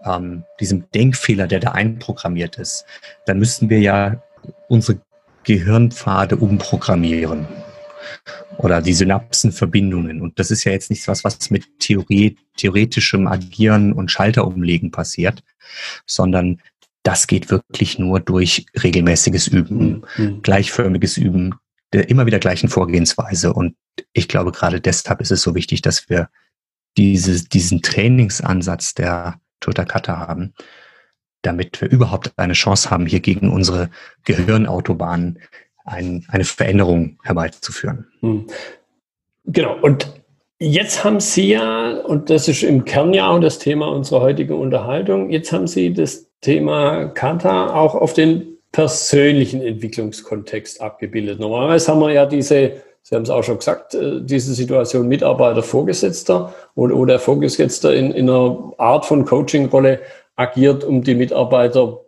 [0.04, 2.84] ähm, diesem Denkfehler, der da einprogrammiert ist,
[3.26, 4.22] dann müssten wir ja
[4.68, 5.00] unsere
[5.44, 7.46] Gehirnpfade umprogrammieren
[8.58, 10.20] oder die Synapsenverbindungen.
[10.20, 15.42] Und das ist ja jetzt nichts was, was mit Theorie, theoretischem Agieren und Schalterumlegen passiert,
[16.06, 16.60] sondern
[17.02, 20.42] das geht wirklich nur durch regelmäßiges Üben, mhm.
[20.42, 21.54] gleichförmiges Üben,
[21.92, 23.52] der immer wieder gleichen Vorgehensweise.
[23.52, 23.74] Und
[24.12, 26.28] ich glaube, gerade deshalb ist es so wichtig, dass wir
[26.96, 30.52] dieses, diesen Trainingsansatz der Cutter haben,
[31.42, 33.90] damit wir überhaupt eine Chance haben, hier gegen unsere
[34.24, 35.38] Gehirnautobahnen
[35.84, 38.06] ein, eine Veränderung herbeizuführen.
[38.20, 38.46] Hm.
[39.44, 39.78] Genau.
[39.80, 40.12] Und
[40.58, 44.54] jetzt haben Sie ja, und das ist im Kern ja auch das Thema unserer heutigen
[44.54, 51.38] Unterhaltung, jetzt haben Sie das Thema Kata auch auf den persönlichen Entwicklungskontext abgebildet.
[51.40, 55.62] Normalerweise haben wir ja diese Sie haben es auch schon gesagt, äh, diese Situation Mitarbeiter,
[55.62, 60.00] Vorgesetzter oder, oder Vorgesetzter in, in einer Art von Coaching-Rolle
[60.36, 62.00] agiert, um die Mitarbeiter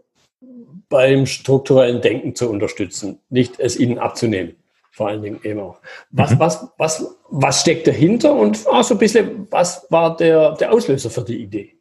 [0.88, 4.56] beim strukturellen Denken zu unterstützen, nicht es ihnen abzunehmen.
[4.90, 5.82] Vor allen Dingen eben auch.
[6.12, 6.38] Was, mhm.
[6.38, 11.10] was, was, was steckt dahinter und auch so ein bisschen, was war der, der Auslöser
[11.10, 11.74] für die Idee?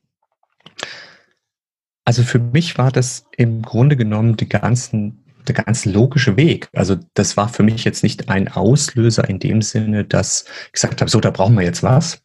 [2.03, 6.69] Also für mich war das im Grunde genommen die ganzen der ganz logische Weg.
[6.73, 11.01] Also das war für mich jetzt nicht ein Auslöser in dem Sinne, dass ich gesagt
[11.01, 12.21] habe, so, da brauchen wir jetzt was,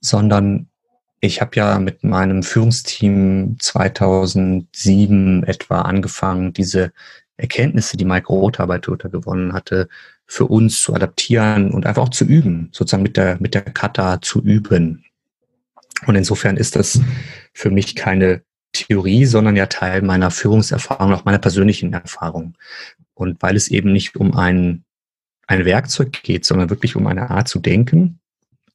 [0.00, 0.68] sondern
[1.20, 6.92] ich habe ja mit meinem Führungsteam 2007 etwa angefangen, diese
[7.36, 9.88] Erkenntnisse, die Mike Rother bei Toyota gewonnen hatte,
[10.26, 14.20] für uns zu adaptieren und einfach auch zu üben, sozusagen mit der, mit der Kata
[14.20, 15.04] zu üben.
[16.06, 17.00] Und insofern ist das
[17.52, 22.56] für mich keine Theorie, sondern ja Teil meiner Führungserfahrung, auch meiner persönlichen Erfahrung.
[23.14, 24.84] Und weil es eben nicht um einen
[25.46, 28.20] ein Werkzeug geht, sondern wirklich um eine Art zu denken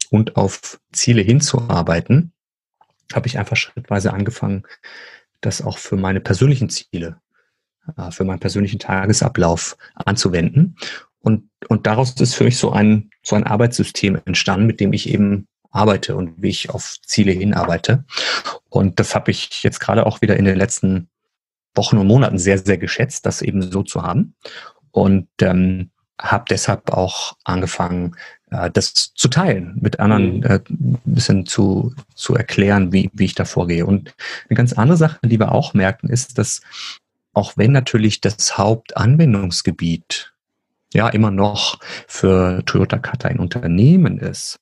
[0.09, 2.31] und auf Ziele hinzuarbeiten,
[3.13, 4.63] habe ich einfach schrittweise angefangen,
[5.41, 7.19] das auch für meine persönlichen Ziele,
[7.97, 10.77] äh, für meinen persönlichen Tagesablauf anzuwenden.
[11.19, 15.09] Und, und daraus ist für mich so ein, so ein Arbeitssystem entstanden, mit dem ich
[15.09, 18.03] eben arbeite und wie ich auf Ziele hinarbeite.
[18.69, 21.09] Und das habe ich jetzt gerade auch wieder in den letzten
[21.75, 24.35] Wochen und Monaten sehr, sehr geschätzt, das eben so zu haben.
[24.91, 25.89] Und ähm,
[26.21, 28.15] habe deshalb auch angefangen,
[28.51, 30.43] äh, das zu teilen, mit anderen mhm.
[30.43, 33.85] äh, ein bisschen zu, zu erklären, wie, wie ich da vorgehe.
[33.85, 34.13] Und
[34.49, 36.61] eine ganz andere Sache, die wir auch merken, ist, dass
[37.33, 40.33] auch wenn natürlich das Hauptanwendungsgebiet
[40.93, 44.59] ja immer noch für Toyota Kata ein Unternehmen ist,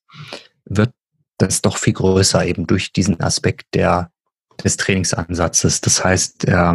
[0.65, 0.91] wird
[1.39, 4.12] das doch viel größer eben durch diesen Aspekt der
[4.63, 5.82] des Trainingsansatzes.
[5.82, 6.73] Das heißt, äh,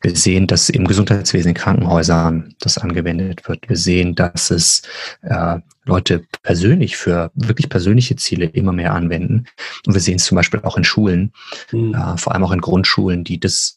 [0.00, 3.68] wir sehen, dass im Gesundheitswesen in Krankenhäusern das angewendet wird.
[3.68, 4.82] Wir sehen, dass es
[5.22, 9.46] äh, Leute persönlich für wirklich persönliche Ziele immer mehr anwenden.
[9.86, 11.32] Und wir sehen es zum Beispiel auch in Schulen,
[11.72, 11.94] mhm.
[11.94, 13.76] äh, vor allem auch in Grundschulen, die das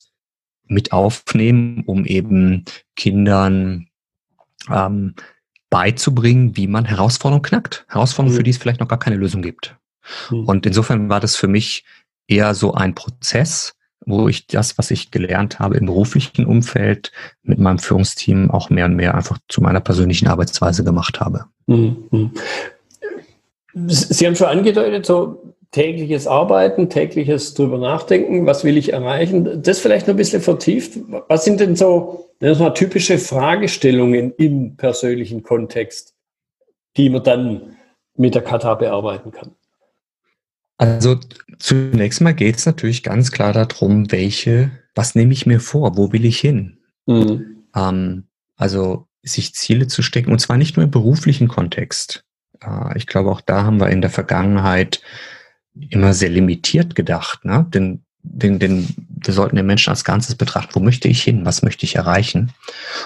[0.67, 3.87] mit aufnehmen, um eben Kindern
[4.69, 5.15] ähm,
[5.69, 7.85] beizubringen, wie man Herausforderungen knackt.
[7.89, 8.37] Herausforderungen, mhm.
[8.37, 9.77] für die es vielleicht noch gar keine Lösung gibt.
[10.29, 10.45] Mhm.
[10.45, 11.83] Und insofern war das für mich
[12.27, 13.73] eher so ein Prozess,
[14.05, 17.11] wo ich das, was ich gelernt habe im beruflichen Umfeld
[17.43, 21.45] mit meinem Führungsteam auch mehr und mehr einfach zu meiner persönlichen Arbeitsweise gemacht habe.
[21.67, 22.31] Mhm.
[23.87, 29.61] Sie haben schon angedeutet, so tägliches Arbeiten, tägliches drüber nachdenken, was will ich erreichen?
[29.61, 30.97] Das vielleicht noch ein bisschen vertieft.
[31.27, 36.15] Was sind denn so mal, typische Fragestellungen im persönlichen Kontext,
[36.95, 37.75] die man dann
[38.15, 39.51] mit der Kata bearbeiten kann?
[40.77, 41.19] Also
[41.57, 46.11] zunächst mal geht es natürlich ganz klar darum, welche, was nehme ich mir vor, wo
[46.11, 46.79] will ich hin?
[47.07, 47.63] Mhm.
[47.75, 52.23] Ähm, also sich Ziele zu stecken und zwar nicht nur im beruflichen Kontext.
[52.61, 55.01] Äh, ich glaube, auch da haben wir in der Vergangenheit
[55.73, 57.67] immer sehr limitiert gedacht, ne?
[57.73, 60.75] Denn den, den, wir sollten den Menschen als Ganzes betrachten.
[60.75, 61.45] Wo möchte ich hin?
[61.45, 62.51] Was möchte ich erreichen?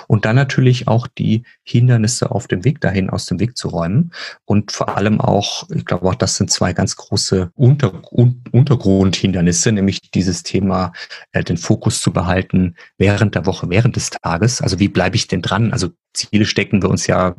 [0.08, 4.12] Und dann natürlich auch die Hindernisse auf dem Weg dahin aus dem Weg zu räumen.
[4.46, 9.72] Und vor allem auch, ich glaube auch, das sind zwei ganz große Unter, Un, Untergrundhindernisse,
[9.72, 10.94] nämlich dieses Thema,
[11.32, 14.62] äh, den Fokus zu behalten während der Woche, während des Tages.
[14.62, 15.72] Also wie bleibe ich denn dran?
[15.72, 17.36] Also Ziele stecken wir uns ja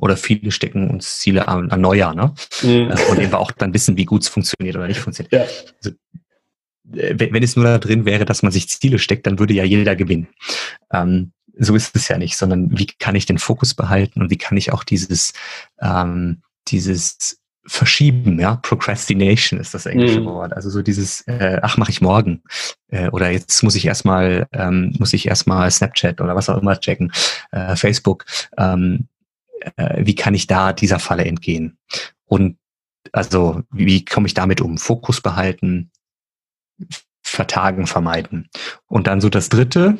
[0.00, 2.34] oder viele stecken uns Ziele an, an Neujahr, ne?
[2.62, 2.90] Mhm.
[2.90, 5.32] Äh, von denen wir auch dann wissen, wie gut es funktioniert oder nicht funktioniert.
[5.32, 5.44] Ja.
[5.76, 5.96] Also
[6.92, 9.96] wenn es nur da drin wäre, dass man sich Ziele steckt, dann würde ja jeder
[9.96, 10.28] gewinnen.
[10.92, 14.38] Ähm, so ist es ja nicht, sondern wie kann ich den Fokus behalten und wie
[14.38, 15.32] kann ich auch dieses,
[15.80, 20.24] ähm, dieses Verschieben, ja, Procrastination ist das englische mhm.
[20.26, 20.54] Wort.
[20.54, 22.42] Also so dieses, äh, ach, mache ich morgen.
[22.88, 26.80] Äh, oder jetzt muss ich erstmal, ähm, muss ich erstmal Snapchat oder was auch immer
[26.80, 27.12] checken,
[27.52, 28.24] äh, Facebook.
[28.56, 29.08] Ähm,
[29.76, 31.76] äh, wie kann ich da dieser Falle entgehen?
[32.24, 32.56] Und
[33.12, 34.78] also, wie, wie komme ich damit um?
[34.78, 35.90] Fokus behalten,
[37.22, 38.48] Vertagen vermeiden.
[38.86, 39.98] Und dann so das dritte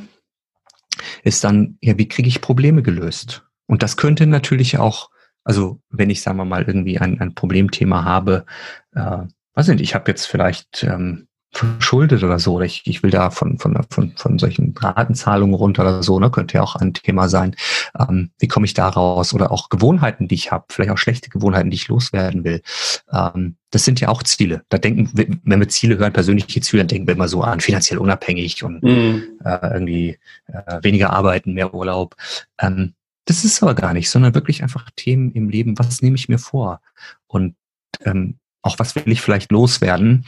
[1.22, 3.46] ist dann, ja, wie kriege ich Probleme gelöst?
[3.66, 5.10] Und das könnte natürlich auch,
[5.44, 8.44] also wenn ich, sagen wir mal, irgendwie ein, ein Problemthema habe,
[8.94, 9.18] äh,
[9.54, 13.30] weiß nicht, ich habe jetzt vielleicht ähm, verschuldet oder so, oder ich, ich will da
[13.30, 17.28] von, von, von, von solchen Ratenzahlungen runter oder so, ne, könnte ja auch ein Thema
[17.28, 17.56] sein.
[17.98, 19.34] Ähm, wie komme ich da raus?
[19.34, 22.62] Oder auch Gewohnheiten, die ich habe, vielleicht auch schlechte Gewohnheiten, die ich loswerden will.
[23.12, 24.62] Ähm, das sind ja auch Ziele.
[24.68, 27.98] Da denken, wenn wir Ziele hören, persönliche Ziele, dann denken wir immer so an finanziell
[27.98, 29.24] unabhängig und mhm.
[29.44, 32.16] äh, irgendwie äh, weniger arbeiten, mehr Urlaub.
[32.60, 36.28] Ähm, das ist aber gar nicht, sondern wirklich einfach Themen im Leben, was nehme ich
[36.28, 36.80] mir vor?
[37.26, 37.54] Und
[38.04, 40.24] ähm, auch was will ich vielleicht loswerden?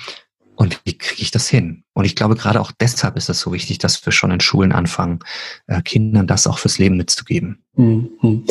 [0.56, 1.84] Und wie kriege ich das hin?
[1.94, 4.72] Und ich glaube, gerade auch deshalb ist es so wichtig, dass wir schon in Schulen
[4.72, 5.20] anfangen,
[5.66, 7.62] äh, Kindern das auch fürs Leben mitzugeben.
[7.74, 8.44] Mhm.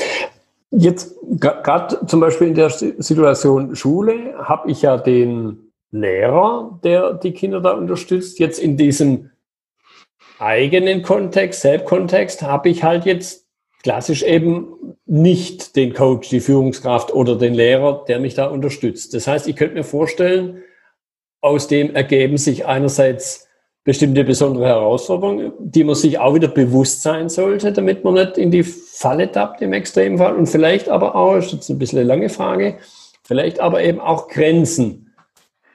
[0.72, 7.34] Jetzt, gerade zum Beispiel in der Situation Schule, habe ich ja den Lehrer, der die
[7.34, 8.40] Kinder da unterstützt.
[8.40, 9.32] Jetzt in diesem
[10.40, 13.46] eigenen Kontext, Selbstkontext, habe ich halt jetzt
[13.84, 19.14] klassisch eben nicht den Coach, die Führungskraft oder den Lehrer, der mich da unterstützt.
[19.14, 20.64] Das heißt, ich könnte mir vorstellen,
[21.42, 23.48] aus dem ergeben sich einerseits
[23.84, 28.52] bestimmte besondere Herausforderungen, die man sich auch wieder bewusst sein sollte, damit man nicht in
[28.52, 32.30] die Falle tappt im Extremfall und vielleicht aber auch, ist jetzt ein bisschen eine lange
[32.30, 32.78] Frage,
[33.24, 35.12] vielleicht aber eben auch Grenzen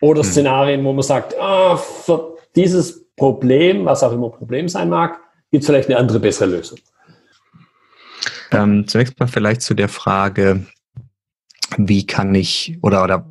[0.01, 0.31] oder hm.
[0.31, 5.19] Szenarien, wo man sagt, ah, für dieses Problem, was auch immer Problem sein mag,
[5.51, 6.79] gibt es vielleicht eine andere, bessere Lösung.
[8.53, 10.65] Ähm, zunächst mal vielleicht zu der Frage,
[11.77, 13.27] wie kann ich oder, oder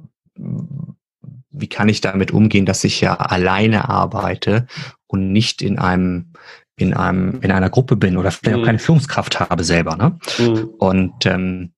[1.57, 4.67] wie kann ich damit umgehen, dass ich ja alleine arbeite
[5.07, 6.33] und nicht in einem
[6.77, 8.61] in einem in einer Gruppe bin oder vielleicht mhm.
[8.63, 9.95] auch keine Führungskraft habe selber.
[9.95, 10.17] Ne?
[10.37, 10.69] Mhm.
[10.77, 11.71] Und ähm,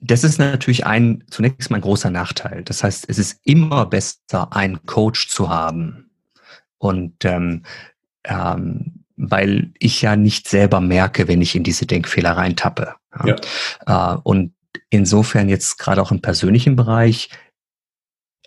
[0.00, 2.62] das ist natürlich ein, zunächst mal ein großer Nachteil.
[2.62, 6.10] Das heißt, es ist immer besser, einen Coach zu haben.
[6.78, 7.62] Und ähm,
[8.24, 12.94] ähm, weil ich ja nicht selber merke, wenn ich in diese Denkfehler reintappe.
[13.24, 14.14] Ja.
[14.14, 14.52] Äh, und
[14.90, 17.30] insofern jetzt gerade auch im persönlichen Bereich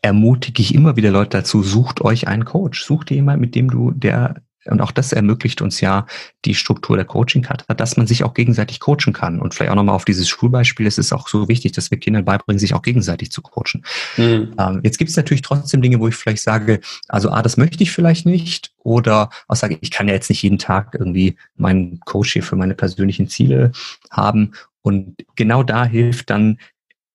[0.01, 3.91] ermutige ich immer wieder Leute dazu, sucht euch einen Coach, sucht jemanden, mit dem du,
[3.91, 4.35] der
[4.65, 6.05] und auch das ermöglicht uns ja
[6.45, 9.39] die Struktur der Coaching-Karte, dass man sich auch gegenseitig coachen kann.
[9.39, 12.25] Und vielleicht auch nochmal auf dieses Schulbeispiel, es ist auch so wichtig, dass wir Kindern
[12.25, 13.83] beibringen, sich auch gegenseitig zu coachen.
[14.17, 14.53] Mhm.
[14.59, 17.83] Ähm, jetzt gibt es natürlich trotzdem Dinge, wo ich vielleicht sage, also ah, das möchte
[17.83, 18.73] ich vielleicht nicht.
[18.79, 22.55] Oder auch sage, ich kann ja jetzt nicht jeden Tag irgendwie meinen Coach hier für
[22.55, 23.71] meine persönlichen Ziele
[24.11, 24.53] haben.
[24.81, 26.59] Und genau da hilft dann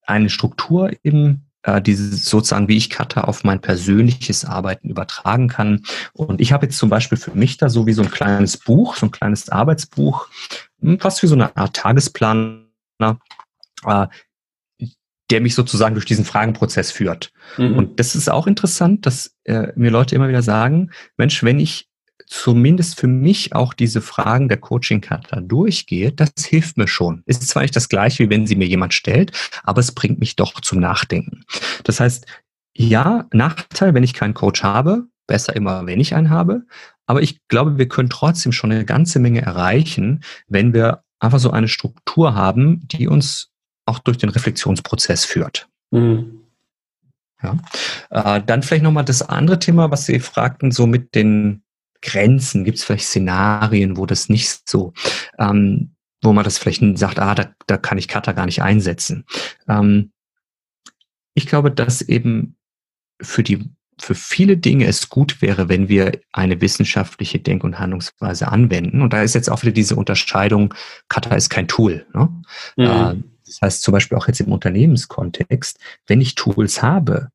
[0.07, 5.83] eine Struktur im äh, dieses sozusagen, wie ich Kata auf mein persönliches Arbeiten übertragen kann.
[6.13, 8.97] Und ich habe jetzt zum Beispiel für mich da so wie so ein kleines Buch,
[8.97, 10.29] so ein kleines Arbeitsbuch,
[10.81, 12.69] hm, fast wie so eine Art Tagesplaner,
[13.87, 14.07] äh,
[15.31, 17.33] der mich sozusagen durch diesen Fragenprozess führt.
[17.57, 17.77] Mhm.
[17.77, 21.89] Und das ist auch interessant, dass äh, mir Leute immer wieder sagen, Mensch, wenn ich
[22.27, 27.23] zumindest für mich auch diese Fragen der Coaching-Karte durchgehe, das hilft mir schon.
[27.27, 30.37] Ist zwar nicht das gleiche, wie wenn sie mir jemand stellt, aber es bringt mich
[30.37, 31.45] doch zum Nachdenken.
[31.85, 32.27] Das heißt,
[32.77, 36.63] ja, Nachteil, wenn ich keinen Coach habe, besser immer, wenn ich einen habe.
[37.07, 41.51] Aber ich glaube, wir können trotzdem schon eine ganze Menge erreichen, wenn wir einfach so
[41.51, 43.51] eine Struktur haben, die uns
[43.87, 45.69] auch durch den Reflexionsprozess führt.
[45.91, 46.41] Mhm.
[47.43, 47.59] Ja.
[48.11, 51.64] Äh, dann vielleicht nochmal das andere Thema, was Sie fragten, so mit den
[52.05, 52.65] Grenzen?
[52.65, 54.93] Gibt es vielleicht Szenarien, wo das nicht so,
[55.39, 59.25] ähm, wo man das vielleicht sagt, ah, da, da kann ich Kata gar nicht einsetzen.
[59.69, 60.13] Ähm,
[61.35, 62.57] ich glaube, dass eben
[63.21, 68.49] für die für viele Dinge es gut wäre, wenn wir eine wissenschaftliche Denk- und Handlungsweise
[68.49, 69.03] anwenden.
[69.03, 70.75] Und da ist jetzt auch wieder diese Unterscheidung,
[71.09, 72.07] Kata ist kein Tool.
[72.13, 72.29] Ne?
[72.77, 72.85] Mhm.
[72.85, 77.29] Äh, das heißt zum Beispiel auch jetzt im Unternehmenskontext, wenn ich Tools habe,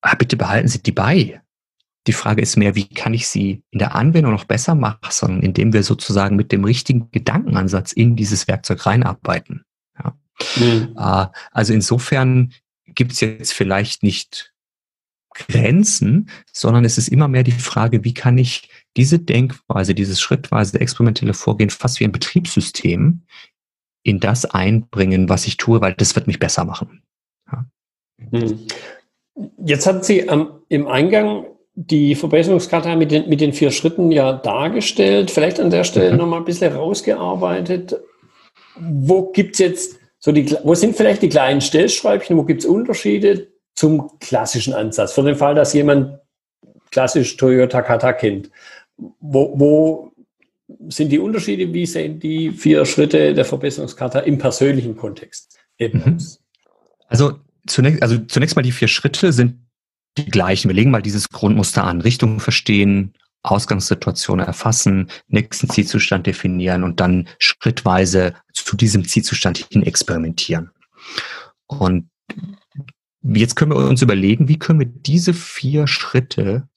[0.00, 1.40] ah, bitte behalten Sie die bei.
[2.06, 5.72] Die Frage ist mehr, wie kann ich sie in der Anwendung noch besser machen, indem
[5.72, 9.64] wir sozusagen mit dem richtigen Gedankenansatz in dieses Werkzeug reinarbeiten.
[9.98, 10.16] Ja.
[10.56, 10.94] Mhm.
[10.96, 12.52] Äh, also insofern
[12.86, 14.54] gibt es jetzt vielleicht nicht
[15.34, 20.80] Grenzen, sondern es ist immer mehr die Frage, wie kann ich diese Denkweise, dieses schrittweise
[20.80, 23.22] experimentelle Vorgehen fast wie ein Betriebssystem
[24.02, 27.02] in das einbringen, was ich tue, weil das wird mich besser machen.
[27.50, 27.66] Ja.
[28.30, 28.66] Mhm.
[29.64, 31.46] Jetzt hat sie ähm, im Eingang
[31.88, 35.30] die Verbesserungskarte mit den, mit den vier Schritten ja dargestellt.
[35.30, 36.18] Vielleicht an der Stelle mhm.
[36.18, 37.98] nochmal ein bisschen rausgearbeitet.
[38.78, 42.66] Wo gibt es jetzt so die, wo sind vielleicht die kleinen Stellschräubchen, wo gibt es
[42.66, 45.14] Unterschiede zum klassischen Ansatz?
[45.14, 46.18] Für den Fall, dass jemand
[46.90, 48.50] klassisch Toyota Kata kennt.
[48.98, 50.12] Wo, wo
[50.88, 51.72] sind die Unterschiede?
[51.72, 56.18] Wie sehen die vier Schritte der Verbesserungskarte im persönlichen Kontext mhm.
[57.08, 57.32] Also
[57.66, 59.69] zunächst, also zunächst mal die vier Schritte sind
[60.16, 60.68] die gleichen.
[60.68, 62.00] Wir legen mal dieses Grundmuster an.
[62.00, 70.70] Richtung verstehen, Ausgangssituation erfassen, nächsten Zielzustand definieren und dann schrittweise zu diesem Zielzustand hin experimentieren.
[71.66, 72.10] Und
[73.22, 76.68] jetzt können wir uns überlegen, wie können wir diese vier Schritte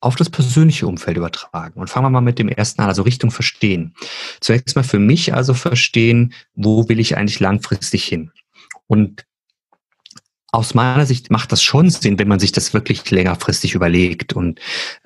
[0.00, 1.80] auf das persönliche Umfeld übertragen.
[1.80, 3.94] Und fangen wir mal mit dem ersten an, also Richtung verstehen.
[4.40, 8.30] Zunächst mal für mich also verstehen, wo will ich eigentlich langfristig hin?
[8.86, 9.24] Und
[10.50, 14.32] aus meiner Sicht macht das schon Sinn, wenn man sich das wirklich längerfristig überlegt.
[14.32, 14.60] Und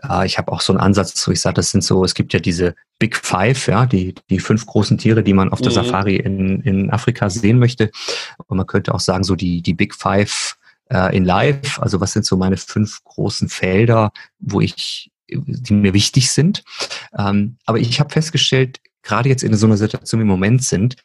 [0.09, 2.33] äh, ich habe auch so einen Ansatz, wo ich sage, das sind so, es gibt
[2.33, 5.77] ja diese Big Five, ja, die, die fünf großen Tiere, die man auf der mhm.
[5.77, 7.91] Safari in, in Afrika sehen möchte.
[8.47, 10.57] Und man könnte auch sagen, so die, die Big Five
[10.91, 15.93] äh, in Live, also was sind so meine fünf großen Felder, wo ich, die mir
[15.93, 16.63] wichtig sind.
[17.19, 20.97] Ähm, aber ich habe festgestellt, gerade jetzt in so einer Situation wie im Moment sind,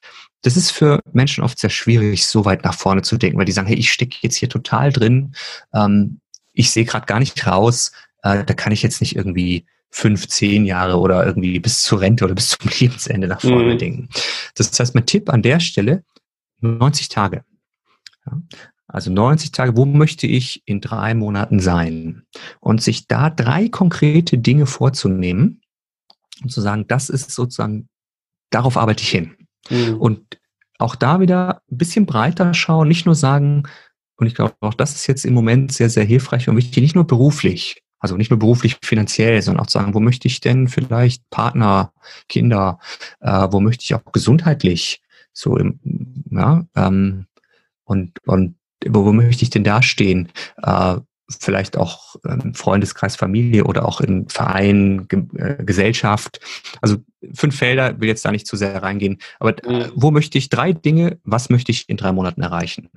[0.43, 3.52] das ist für Menschen oft sehr schwierig, so weit nach vorne zu denken, weil die
[3.52, 5.34] sagen, hey, ich stecke jetzt hier total drin,
[5.73, 6.19] ähm,
[6.54, 7.91] ich sehe gerade gar nicht raus,
[8.23, 12.26] äh, da kann ich jetzt nicht irgendwie fünf, zehn Jahre oder irgendwie bis zur Rente
[12.26, 13.78] oder bis zum Lebensende nach vorne mhm.
[13.78, 14.10] denken.
[14.56, 16.04] Das heißt, mein Tipp an der Stelle,
[16.62, 17.43] 90 Tage.
[18.26, 18.41] Ja,
[18.88, 22.23] also 90 Tage, wo möchte ich in drei Monaten sein?
[22.60, 25.62] Und sich da drei konkrete Dinge vorzunehmen
[26.42, 27.90] und zu sagen, das ist sozusagen,
[28.50, 29.37] darauf arbeite ich hin.
[29.70, 29.98] Mhm.
[30.00, 30.40] Und
[30.80, 33.63] auch da wieder ein bisschen breiter schauen, nicht nur sagen,
[34.18, 36.96] und ich glaube, auch das ist jetzt im Moment sehr, sehr hilfreich und wichtig, nicht
[36.96, 41.30] nur beruflich, also nicht nur beruflich finanziell, sondern auch sagen, wo möchte ich denn vielleicht
[41.30, 41.94] Partner,
[42.28, 42.80] Kinder,
[43.20, 45.02] äh, wo möchte ich auch gesundheitlich
[45.34, 45.80] so im,
[46.32, 47.28] ja, ähm,
[47.84, 48.56] und, und
[48.86, 50.30] wo, wo möchte ich denn dastehen?
[50.62, 50.98] Äh,
[51.30, 56.40] vielleicht auch ähm, Freundeskreis, Familie oder auch in Verein, Ge äh, Gesellschaft.
[56.82, 56.98] Also
[57.34, 59.19] fünf Felder, will jetzt da nicht zu sehr reingehen.
[59.40, 59.92] Aber mhm.
[59.96, 62.90] wo möchte ich drei Dinge, was möchte ich in drei Monaten erreichen?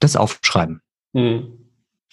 [0.00, 0.82] Das aufschreiben.
[1.12, 1.58] Mhm.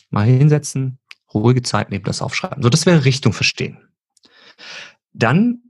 [0.10, 0.98] Mal hinsetzen,
[1.34, 2.64] ruhige Zeit nehmen, das aufschreiben.
[2.64, 3.78] So, das wäre Richtung verstehen.
[5.14, 5.62] Dann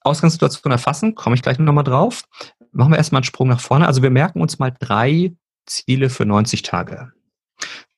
[0.00, 2.24] Ausgangssituation erfassen, komme ich gleich nochmal drauf.
[2.72, 3.86] Machen wir erstmal einen Sprung nach vorne.
[3.86, 5.34] Also wir merken uns mal drei
[5.66, 7.12] Ziele für 90 Tage.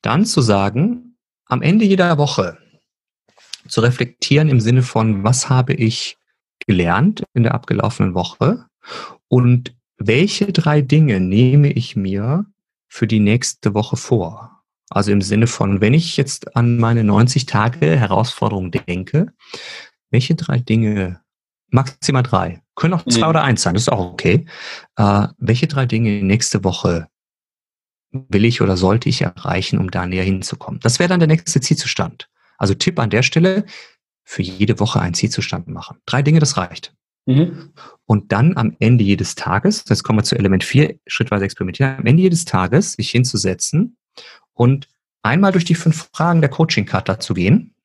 [0.01, 2.57] Dann zu sagen, am Ende jeder Woche
[3.67, 6.17] zu reflektieren im Sinne von, was habe ich
[6.65, 8.65] gelernt in der abgelaufenen Woche
[9.27, 12.45] und welche drei Dinge nehme ich mir
[12.87, 14.63] für die nächste Woche vor?
[14.89, 19.31] Also im Sinne von, wenn ich jetzt an meine 90 Tage Herausforderung denke,
[20.09, 21.21] welche drei Dinge,
[21.69, 23.29] maximal drei, können auch zwei mhm.
[23.29, 24.45] oder eins sein, das ist auch okay.
[24.97, 27.07] Äh, welche drei Dinge nächste Woche
[28.11, 30.79] will ich oder sollte ich erreichen, um da näher hinzukommen?
[30.81, 32.29] Das wäre dann der nächste Zielzustand.
[32.57, 33.65] Also Tipp an der Stelle,
[34.23, 35.97] für jede Woche einen Zielzustand machen.
[36.05, 36.93] Drei Dinge, das reicht.
[37.25, 37.73] Mhm.
[38.05, 42.05] Und dann am Ende jedes Tages, jetzt kommen wir zu Element 4, schrittweise experimentieren, am
[42.05, 43.97] Ende jedes Tages sich hinzusetzen
[44.53, 44.87] und
[45.21, 47.75] einmal durch die fünf Fragen der Coaching-Kata zu gehen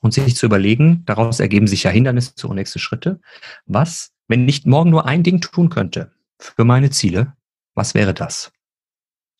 [0.00, 3.20] und sich zu überlegen, daraus ergeben sich ja Hindernisse und nächste Schritte,
[3.66, 7.34] was, wenn ich morgen nur ein Ding tun könnte für meine Ziele,
[7.74, 8.52] was wäre das?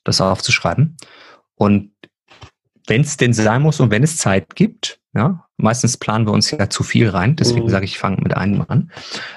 [0.04, 0.96] Das aufzuschreiben.
[1.54, 1.92] Und
[2.86, 6.50] wenn es denn sein muss und wenn es Zeit gibt, ja, meistens planen wir uns
[6.50, 7.70] ja zu viel rein, deswegen mhm.
[7.70, 8.90] sage ich, ich fange mit einem an,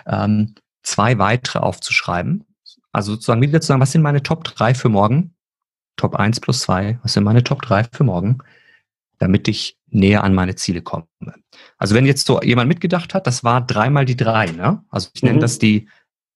[0.07, 2.45] ähm, zwei weitere aufzuschreiben.
[2.91, 5.33] Also sozusagen wieder zu sagen, was sind meine Top 3 für morgen?
[5.95, 8.39] Top 1 plus 2, was sind meine Top 3 für morgen?
[9.17, 11.07] Damit ich näher an meine Ziele komme.
[11.77, 14.83] Also wenn jetzt so jemand mitgedacht hat, das war dreimal die drei, ne?
[14.89, 15.41] Also ich nenne mhm.
[15.41, 15.87] das die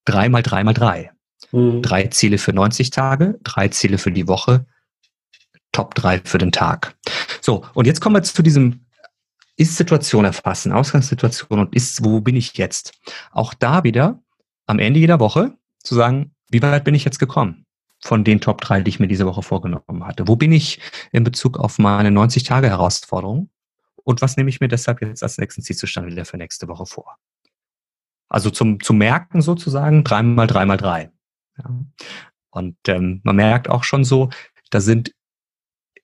[0.06, 1.12] dreimal dreimal drei.
[1.52, 1.82] Mhm.
[1.82, 4.66] Drei Ziele für 90 Tage, drei Ziele für die Woche,
[5.72, 6.96] Top 3 für den Tag.
[7.42, 8.86] So, und jetzt kommen wir zu diesem
[9.58, 12.94] Ist-Situation erfassen, Ausgangssituation und ist, wo bin ich jetzt?
[13.32, 14.22] Auch da wieder
[14.66, 17.66] am Ende jeder Woche zu sagen, wie weit bin ich jetzt gekommen?
[18.04, 20.28] Von den Top 3, die ich mir diese Woche vorgenommen hatte.
[20.28, 20.80] Wo bin ich
[21.12, 23.50] in Bezug auf meine 90-Tage-Herausforderung?
[24.04, 27.18] Und was nehme ich mir deshalb jetzt als nächsten Zielzustand wieder für nächste Woche vor?
[28.30, 31.12] Also zum, zum Merken sozusagen dreimal, dreimal drei.
[31.58, 31.70] Ja.
[32.50, 34.30] Und ähm, man merkt auch schon so,
[34.70, 35.14] da sind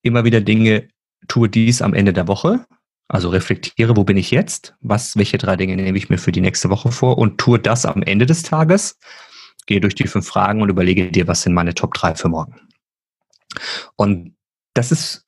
[0.02, 0.90] immer wieder Dinge,
[1.28, 2.66] tue dies am Ende der Woche,
[3.08, 6.42] also reflektiere, wo bin ich jetzt, was, welche drei Dinge nehme ich mir für die
[6.42, 8.98] nächste Woche vor und tue das am Ende des Tages,
[9.66, 12.68] gehe durch die fünf Fragen und überlege dir, was sind meine Top drei für morgen.
[13.96, 14.36] Und
[14.74, 15.26] das ist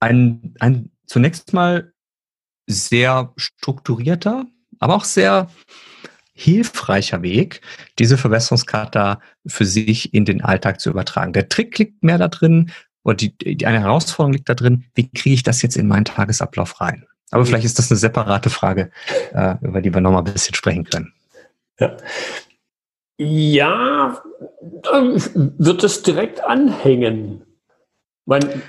[0.00, 1.92] ein, ein zunächst mal
[2.66, 4.46] sehr strukturierter,
[4.78, 5.48] aber auch sehr
[6.34, 7.60] hilfreicher Weg,
[7.98, 11.32] diese Verbesserungskarte für sich in den Alltag zu übertragen.
[11.32, 12.70] Der Trick liegt mehr da drin,
[13.02, 16.04] und die, die eine Herausforderung liegt da drin, wie kriege ich das jetzt in meinen
[16.04, 17.06] Tagesablauf rein?
[17.30, 18.90] Aber vielleicht ist das eine separate Frage,
[19.32, 21.12] äh, über die wir nochmal ein bisschen sprechen können.
[21.80, 21.96] Ja.
[23.18, 24.22] Ja,
[25.34, 27.44] wird es direkt anhängen.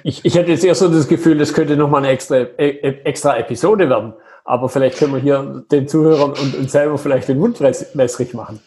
[0.03, 3.01] Ich, ich hätte jetzt erst so das Gefühl, das könnte nochmal eine extra, e, e,
[3.03, 4.13] extra Episode werden.
[4.45, 8.59] Aber vielleicht können wir hier den Zuhörern und uns selber vielleicht den Mund wässrig machen.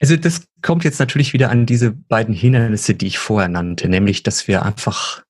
[0.00, 4.22] Also das kommt jetzt natürlich wieder an diese beiden Hindernisse, die ich vorher nannte, nämlich,
[4.22, 5.22] dass wir einfach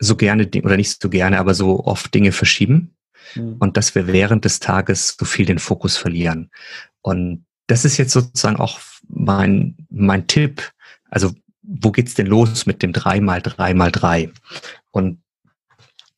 [0.00, 2.94] so gerne oder nicht so gerne, aber so oft Dinge verschieben
[3.34, 3.56] mhm.
[3.58, 6.50] und dass wir während des Tages so viel den Fokus verlieren.
[7.02, 10.72] Und das ist jetzt sozusagen auch mein, mein Tipp.
[11.08, 11.32] Also
[11.62, 14.30] wo geht's denn los mit dem 3 mal 3 mal 3?
[14.90, 15.22] Und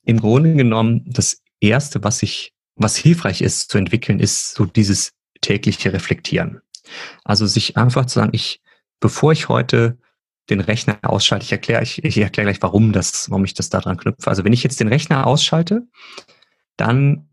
[0.05, 5.13] im Grunde genommen, das erste, was ich, was hilfreich ist zu entwickeln, ist so dieses
[5.41, 6.61] tägliche Reflektieren.
[7.25, 8.63] Also sich einfach zu sagen, ich,
[9.01, 9.99] bevor ich heute
[10.51, 13.97] den Rechner ausschalte, ich erkläre, ich, ich erkläre gleich, warum das, warum ich das daran
[13.97, 14.29] knüpfe.
[14.29, 15.87] Also wenn ich jetzt den Rechner ausschalte,
[16.77, 17.29] dann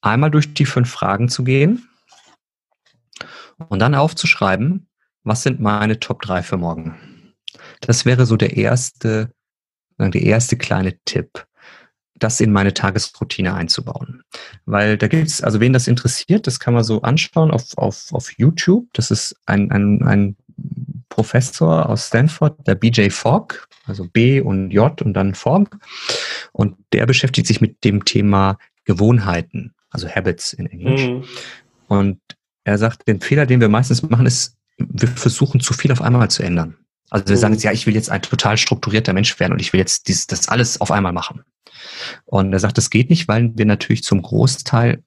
[0.00, 1.88] einmal durch die fünf Fragen zu gehen
[3.68, 4.88] und dann aufzuschreiben,
[5.22, 7.34] was sind meine Top 3 für morgen.
[7.80, 9.32] Das wäre so der erste,
[9.98, 11.46] der erste kleine Tipp
[12.22, 14.22] das in meine Tagesroutine einzubauen.
[14.66, 18.32] Weil da gibt's, also wen das interessiert, das kann man so anschauen auf, auf, auf
[18.38, 18.86] YouTube.
[18.92, 20.36] Das ist ein, ein, ein
[21.08, 25.76] Professor aus Stanford, der BJ Fogg, also B und J und dann Fogg.
[26.52, 31.08] Und der beschäftigt sich mit dem Thema Gewohnheiten, also Habits in Englisch.
[31.08, 31.24] Mhm.
[31.88, 32.20] Und
[32.64, 36.30] er sagt, den Fehler, den wir meistens machen, ist, wir versuchen zu viel auf einmal
[36.30, 36.76] zu ändern.
[37.10, 39.72] Also wir sagen jetzt, ja, ich will jetzt ein total strukturierter Mensch werden und ich
[39.72, 41.42] will jetzt dies, das alles auf einmal machen.
[42.24, 45.02] Und er sagt, das geht nicht, weil wir natürlich zum Großteil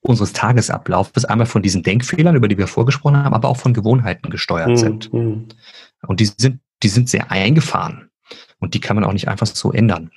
[0.00, 4.30] unseres Tagesablaufs einmal von diesen Denkfehlern, über die wir vorgesprochen haben, aber auch von Gewohnheiten
[4.30, 4.76] gesteuert mhm.
[4.76, 5.12] sind.
[5.12, 8.10] Und die sind, die sind sehr eingefahren.
[8.58, 10.10] Und die kann man auch nicht einfach so ändern.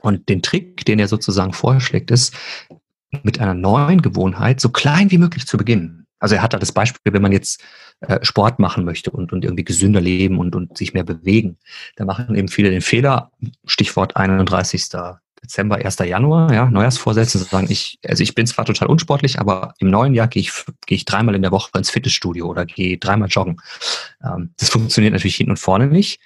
[0.00, 2.34] Und den Trick, den er sozusagen vorschlägt, ist,
[3.22, 6.01] mit einer neuen Gewohnheit so klein wie möglich zu beginnen.
[6.22, 7.60] Also er hat da das Beispiel, wenn man jetzt
[8.00, 11.58] äh, Sport machen möchte und, und irgendwie gesünder leben und, und sich mehr bewegen,
[11.96, 13.32] da machen eben viele den Fehler,
[13.66, 14.88] Stichwort 31.
[15.42, 15.98] Dezember, 1.
[15.98, 20.28] Januar, ja, Neujahrsvorsätze, sagen, ich, also ich bin zwar total unsportlich, aber im neuen Jahr
[20.28, 20.52] gehe ich,
[20.86, 23.60] gehe ich dreimal in der Woche ins Fitnessstudio oder gehe dreimal joggen.
[24.24, 26.20] Ähm, das funktioniert natürlich hinten und vorne nicht.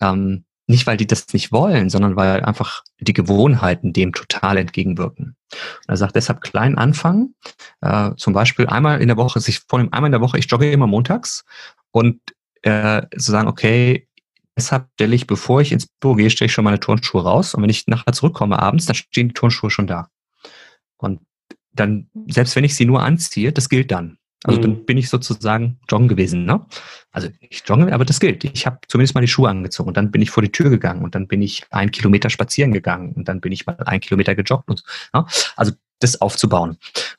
[0.00, 5.36] Ähm, nicht, weil die das nicht wollen, sondern weil einfach die Gewohnheiten dem total entgegenwirken.
[5.52, 7.34] Und er sagt deshalb klein anfangen,
[7.80, 10.70] äh, zum Beispiel einmal in der Woche, sich vornehmen, einmal in der Woche, ich jogge
[10.70, 11.44] immer montags
[11.90, 12.20] und
[12.62, 14.08] äh, so sagen, okay,
[14.56, 17.62] deshalb stelle ich, bevor ich ins Büro gehe, stelle ich schon meine Turnschuhe raus und
[17.62, 20.08] wenn ich nachher zurückkomme abends, dann stehen die Turnschuhe schon da.
[20.96, 21.20] Und
[21.72, 24.18] dann, selbst wenn ich sie nur anziehe, das gilt dann.
[24.44, 24.62] Also mhm.
[24.62, 26.44] dann bin ich sozusagen joggen gewesen.
[26.44, 26.64] Ne?
[27.10, 28.44] Also ich joggen, aber das gilt.
[28.44, 31.02] Ich habe zumindest mal die Schuhe angezogen und dann bin ich vor die Tür gegangen
[31.02, 34.34] und dann bin ich ein Kilometer spazieren gegangen und dann bin ich mal ein Kilometer
[34.34, 34.68] gejoggt.
[34.68, 34.82] Und,
[35.12, 35.26] ne?
[35.56, 36.78] Also das aufzubauen.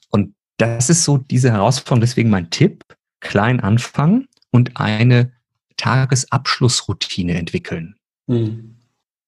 [0.10, 2.02] Und das ist so diese Herausforderung.
[2.02, 2.84] Deswegen mein Tipp,
[3.20, 5.32] klein anfangen und eine
[5.78, 7.96] Tagesabschlussroutine entwickeln.
[8.28, 8.78] Mhm.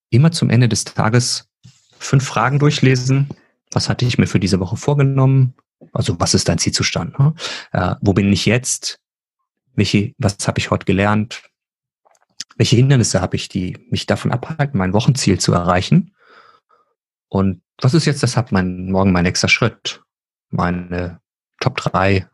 [0.10, 1.50] Immer zum Ende des Tages
[1.98, 3.30] fünf Fragen durchlesen.
[3.72, 5.56] Was hatte ich mir für diese Woche vorgenommen?
[5.92, 7.18] Also was ist dein Zielzustand?
[7.20, 7.34] Ne?
[7.72, 9.00] Äh, wo bin ich jetzt?
[9.76, 11.44] Welche, was habe ich heute gelernt?
[12.56, 16.16] Welche Hindernisse habe ich, die mich davon abhalten, mein Wochenziel zu erreichen?
[17.28, 20.04] Und was ist jetzt deshalb mein, morgen mein nächster Schritt?
[20.52, 21.20] Meine
[21.60, 22.30] Top 3,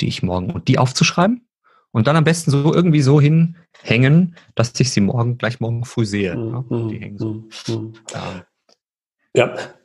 [0.00, 1.46] die ich morgen und die aufzuschreiben
[1.92, 6.04] und dann am besten so irgendwie so hinhängen, dass ich sie morgen gleich morgen früh
[6.04, 6.36] sehe.
[6.36, 6.88] Mhm.
[6.88, 7.48] Die hängen so.
[7.68, 7.94] Mhm.
[8.12, 8.44] Ja,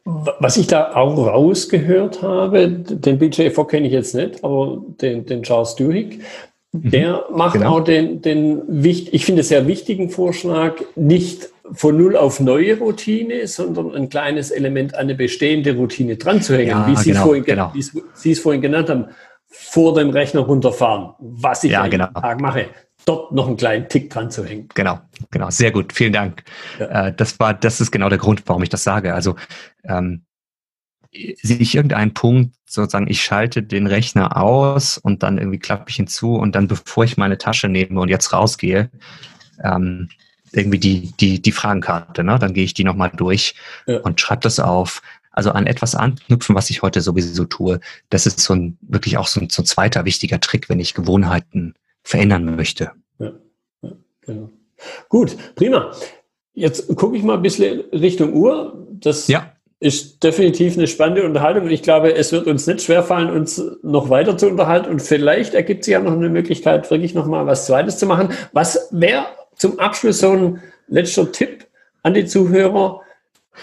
[0.04, 5.44] was ich da auch rausgehört habe, den BJV kenne ich jetzt nicht, aber den, den
[5.44, 6.20] Charles Duhigg,
[6.72, 6.92] mhm.
[6.92, 7.78] der macht genau.
[7.78, 13.96] auch den, den ich finde sehr wichtigen Vorschlag, nicht von null auf neue Routine, sondern
[13.96, 17.44] ein kleines Element an eine bestehende Routine dran zu hängen, ja, wie, Sie genau, vorhin,
[17.44, 17.72] genau.
[17.74, 17.84] wie
[18.14, 19.06] Sie es vorhin genannt haben,
[19.48, 22.08] vor dem Rechner runterfahren, was ich ja, genau.
[22.08, 22.66] Tag mache
[23.06, 24.70] dort noch einen kleinen Tick dran zu hängen.
[24.74, 25.00] Genau,
[25.32, 26.44] genau, sehr gut, vielen Dank.
[26.80, 27.08] Ja.
[27.08, 29.14] Äh, das war, das ist genau der Grund, warum ich das sage.
[29.14, 29.36] Also
[29.84, 30.24] ähm,
[31.12, 36.00] sehe ich irgendeinen Punkt, sozusagen, ich schalte den Rechner aus und dann irgendwie klappe ich
[36.00, 38.90] ihn zu und dann, bevor ich meine Tasche nehme und jetzt rausgehe,
[39.64, 40.10] ähm,
[40.54, 42.38] irgendwie die, die, die Fragenkarte, ne?
[42.40, 43.56] dann gehe ich die nochmal durch
[43.88, 44.00] ja.
[44.00, 45.02] und schreibe das auf.
[45.34, 47.80] Also an etwas anknüpfen, was ich heute sowieso tue,
[48.10, 50.94] das ist so ein, wirklich auch so ein, so ein zweiter wichtiger Trick, wenn ich
[50.94, 51.74] Gewohnheiten
[52.04, 52.92] verändern möchte.
[53.20, 53.32] Ja,
[53.82, 53.92] ja,
[54.22, 54.50] genau.
[55.10, 55.92] Gut, prima.
[56.54, 58.88] Jetzt gucke ich mal ein bisschen Richtung Uhr.
[58.90, 59.54] Das ja.
[59.80, 64.10] ist definitiv eine spannende Unterhaltung und ich glaube, es wird uns nicht schwerfallen, uns noch
[64.10, 67.68] weiter zu unterhalten und vielleicht ergibt sich ja noch eine Möglichkeit, wirklich noch mal was
[67.68, 68.30] Zweites zu machen.
[68.52, 69.26] Was wäre
[69.56, 71.68] zum Abschluss so ein letzter Tipp
[72.04, 73.02] an die Zuhörer,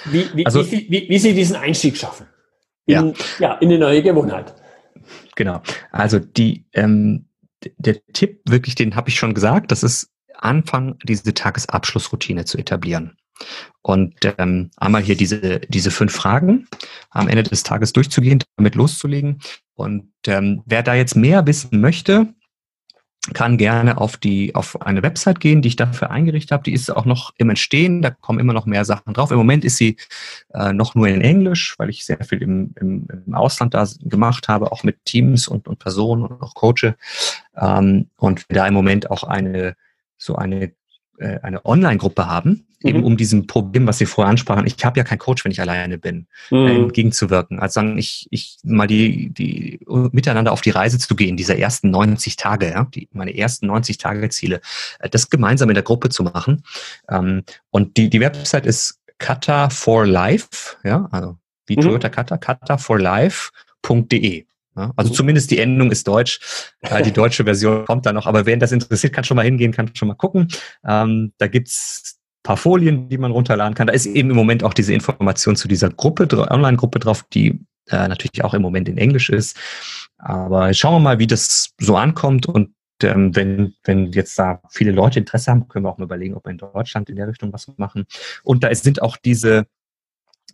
[0.06, 2.26] wie, wie, also, wie, wie, wie sie diesen Einstieg schaffen
[2.86, 3.12] in, ja.
[3.38, 3.54] ja.
[3.54, 4.54] in eine neue Gewohnheit?
[5.34, 5.62] Genau.
[5.92, 7.27] Also die, ähm,
[7.76, 13.16] der Tipp, wirklich, den habe ich schon gesagt, das ist Anfang, diese Tagesabschlussroutine zu etablieren.
[13.82, 16.66] Und ähm, einmal hier diese, diese fünf Fragen
[17.10, 19.40] am Ende des Tages durchzugehen, damit loszulegen.
[19.74, 22.34] Und ähm, wer da jetzt mehr wissen möchte,
[23.34, 26.64] kann gerne auf die auf eine Website gehen, die ich dafür eingerichtet habe.
[26.64, 29.30] Die ist auch noch im Entstehen, da kommen immer noch mehr Sachen drauf.
[29.30, 29.96] Im Moment ist sie
[30.54, 34.48] äh, noch nur in Englisch, weil ich sehr viel im, im, im Ausland da gemacht
[34.48, 36.96] habe, auch mit Teams und, und Personen und auch coache.
[37.56, 39.74] Ähm, und da im Moment auch eine
[40.16, 40.72] so eine
[41.18, 42.88] äh, eine Online-Gruppe haben, mhm.
[42.88, 45.60] eben um diesem Problem, was Sie vorher ansprachen, ich habe ja keinen Coach, wenn ich
[45.60, 46.66] alleine bin, äh, mhm.
[46.66, 47.58] äh, entgegenzuwirken.
[47.58, 49.80] Also sagen, ich, ich mal die, die
[50.12, 53.98] miteinander auf die Reise zu gehen, diese ersten 90 Tage, ja, die, meine ersten 90
[53.98, 54.60] Tage Ziele,
[55.00, 56.62] äh, das gemeinsam in der Gruppe zu machen.
[57.08, 61.82] Ähm, und die, die Website ist Kata for Life, ja, also wie mhm.
[61.82, 64.44] Toyota Kata, kataforlife.de.
[64.76, 66.38] Ja, also zumindest die Endung ist deutsch.
[66.82, 68.26] Äh, die deutsche Version kommt da noch.
[68.26, 70.46] Aber wen das interessiert, kann schon mal hingehen, kann schon mal gucken.
[70.86, 72.17] Ähm, da gibt's
[72.48, 73.88] paar Folien, die man runterladen kann.
[73.88, 78.08] Da ist eben im Moment auch diese Information zu dieser Gruppe, Online-Gruppe drauf, die äh,
[78.08, 79.54] natürlich auch im Moment in Englisch ist.
[80.16, 82.46] Aber schauen wir mal, wie das so ankommt.
[82.46, 82.70] Und
[83.02, 86.46] ähm, wenn, wenn jetzt da viele Leute Interesse haben, können wir auch mal überlegen, ob
[86.46, 88.06] wir in Deutschland in der Richtung was machen.
[88.44, 89.66] Und da sind auch diese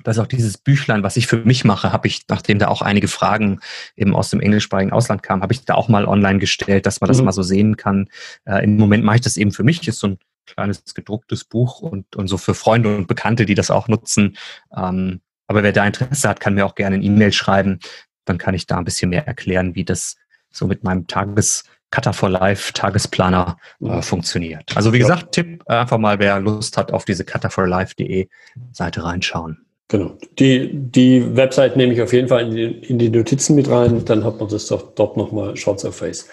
[0.02, 3.06] dass auch dieses Büchlein, was ich für mich mache, habe ich, nachdem da auch einige
[3.06, 3.60] Fragen
[3.94, 7.06] eben aus dem englischsprachigen Ausland kamen, habe ich da auch mal online gestellt, dass man
[7.06, 7.26] das mhm.
[7.26, 8.08] mal so sehen kann.
[8.44, 11.80] Äh, Im Moment mache ich das eben für mich, ist so ein kleines gedrucktes Buch
[11.80, 14.36] und, und so für Freunde und Bekannte, die das auch nutzen.
[14.76, 17.80] Ähm, aber wer da Interesse hat, kann mir auch gerne eine E-Mail schreiben.
[18.24, 20.16] Dann kann ich da ein bisschen mehr erklären, wie das
[20.50, 24.02] so mit meinem Tages Cutter for Life Tagesplaner äh, mhm.
[24.02, 24.76] funktioniert.
[24.76, 28.28] Also wie gesagt, Tipp, äh, einfach mal, wer Lust hat, auf diese cutterforlife.de
[28.72, 29.64] Seite reinschauen.
[29.88, 30.16] Genau.
[30.38, 34.04] Die, die Website nehme ich auf jeden Fall in die, in die Notizen mit rein,
[34.04, 36.28] dann hat man das doch dort nochmal schwarz auf weiß.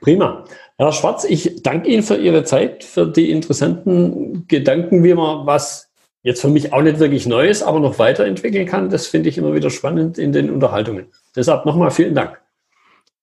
[0.00, 0.44] Prima.
[0.80, 5.90] Herr Schwarz, ich danke Ihnen für Ihre Zeit, für die interessanten Gedanken, wie man was
[6.22, 8.88] jetzt für mich auch nicht wirklich Neues, aber noch weiterentwickeln kann.
[8.88, 11.06] Das finde ich immer wieder spannend in den Unterhaltungen.
[11.34, 12.40] Deshalb nochmal vielen Dank.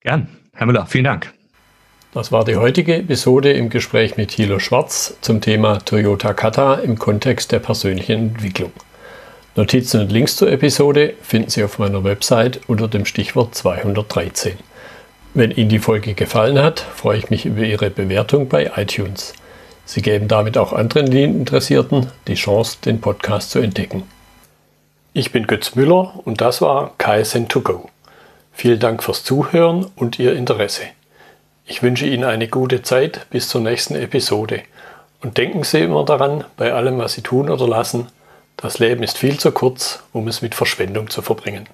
[0.02, 0.28] Gern.
[0.54, 1.34] Herr Müller, vielen Dank.
[2.14, 7.00] Das war die heutige Episode im Gespräch mit Thilo Schwarz zum Thema Toyota Kata im
[7.00, 8.72] Kontext der persönlichen Entwicklung.
[9.56, 14.54] Notizen und Links zur Episode finden Sie auf meiner Website unter dem Stichwort 213.
[15.38, 19.34] Wenn Ihnen die Folge gefallen hat, freue ich mich über Ihre Bewertung bei iTunes.
[19.84, 24.04] Sie geben damit auch anderen Lean-Interessierten die Chance, den Podcast zu entdecken.
[25.12, 27.90] Ich bin Götz Müller und das war KSN2Go.
[28.54, 30.84] Vielen Dank fürs Zuhören und Ihr Interesse.
[31.66, 34.62] Ich wünsche Ihnen eine gute Zeit bis zur nächsten Episode.
[35.22, 38.08] Und denken Sie immer daran, bei allem, was Sie tun oder lassen,
[38.56, 41.68] das Leben ist viel zu kurz, um es mit Verschwendung zu verbringen.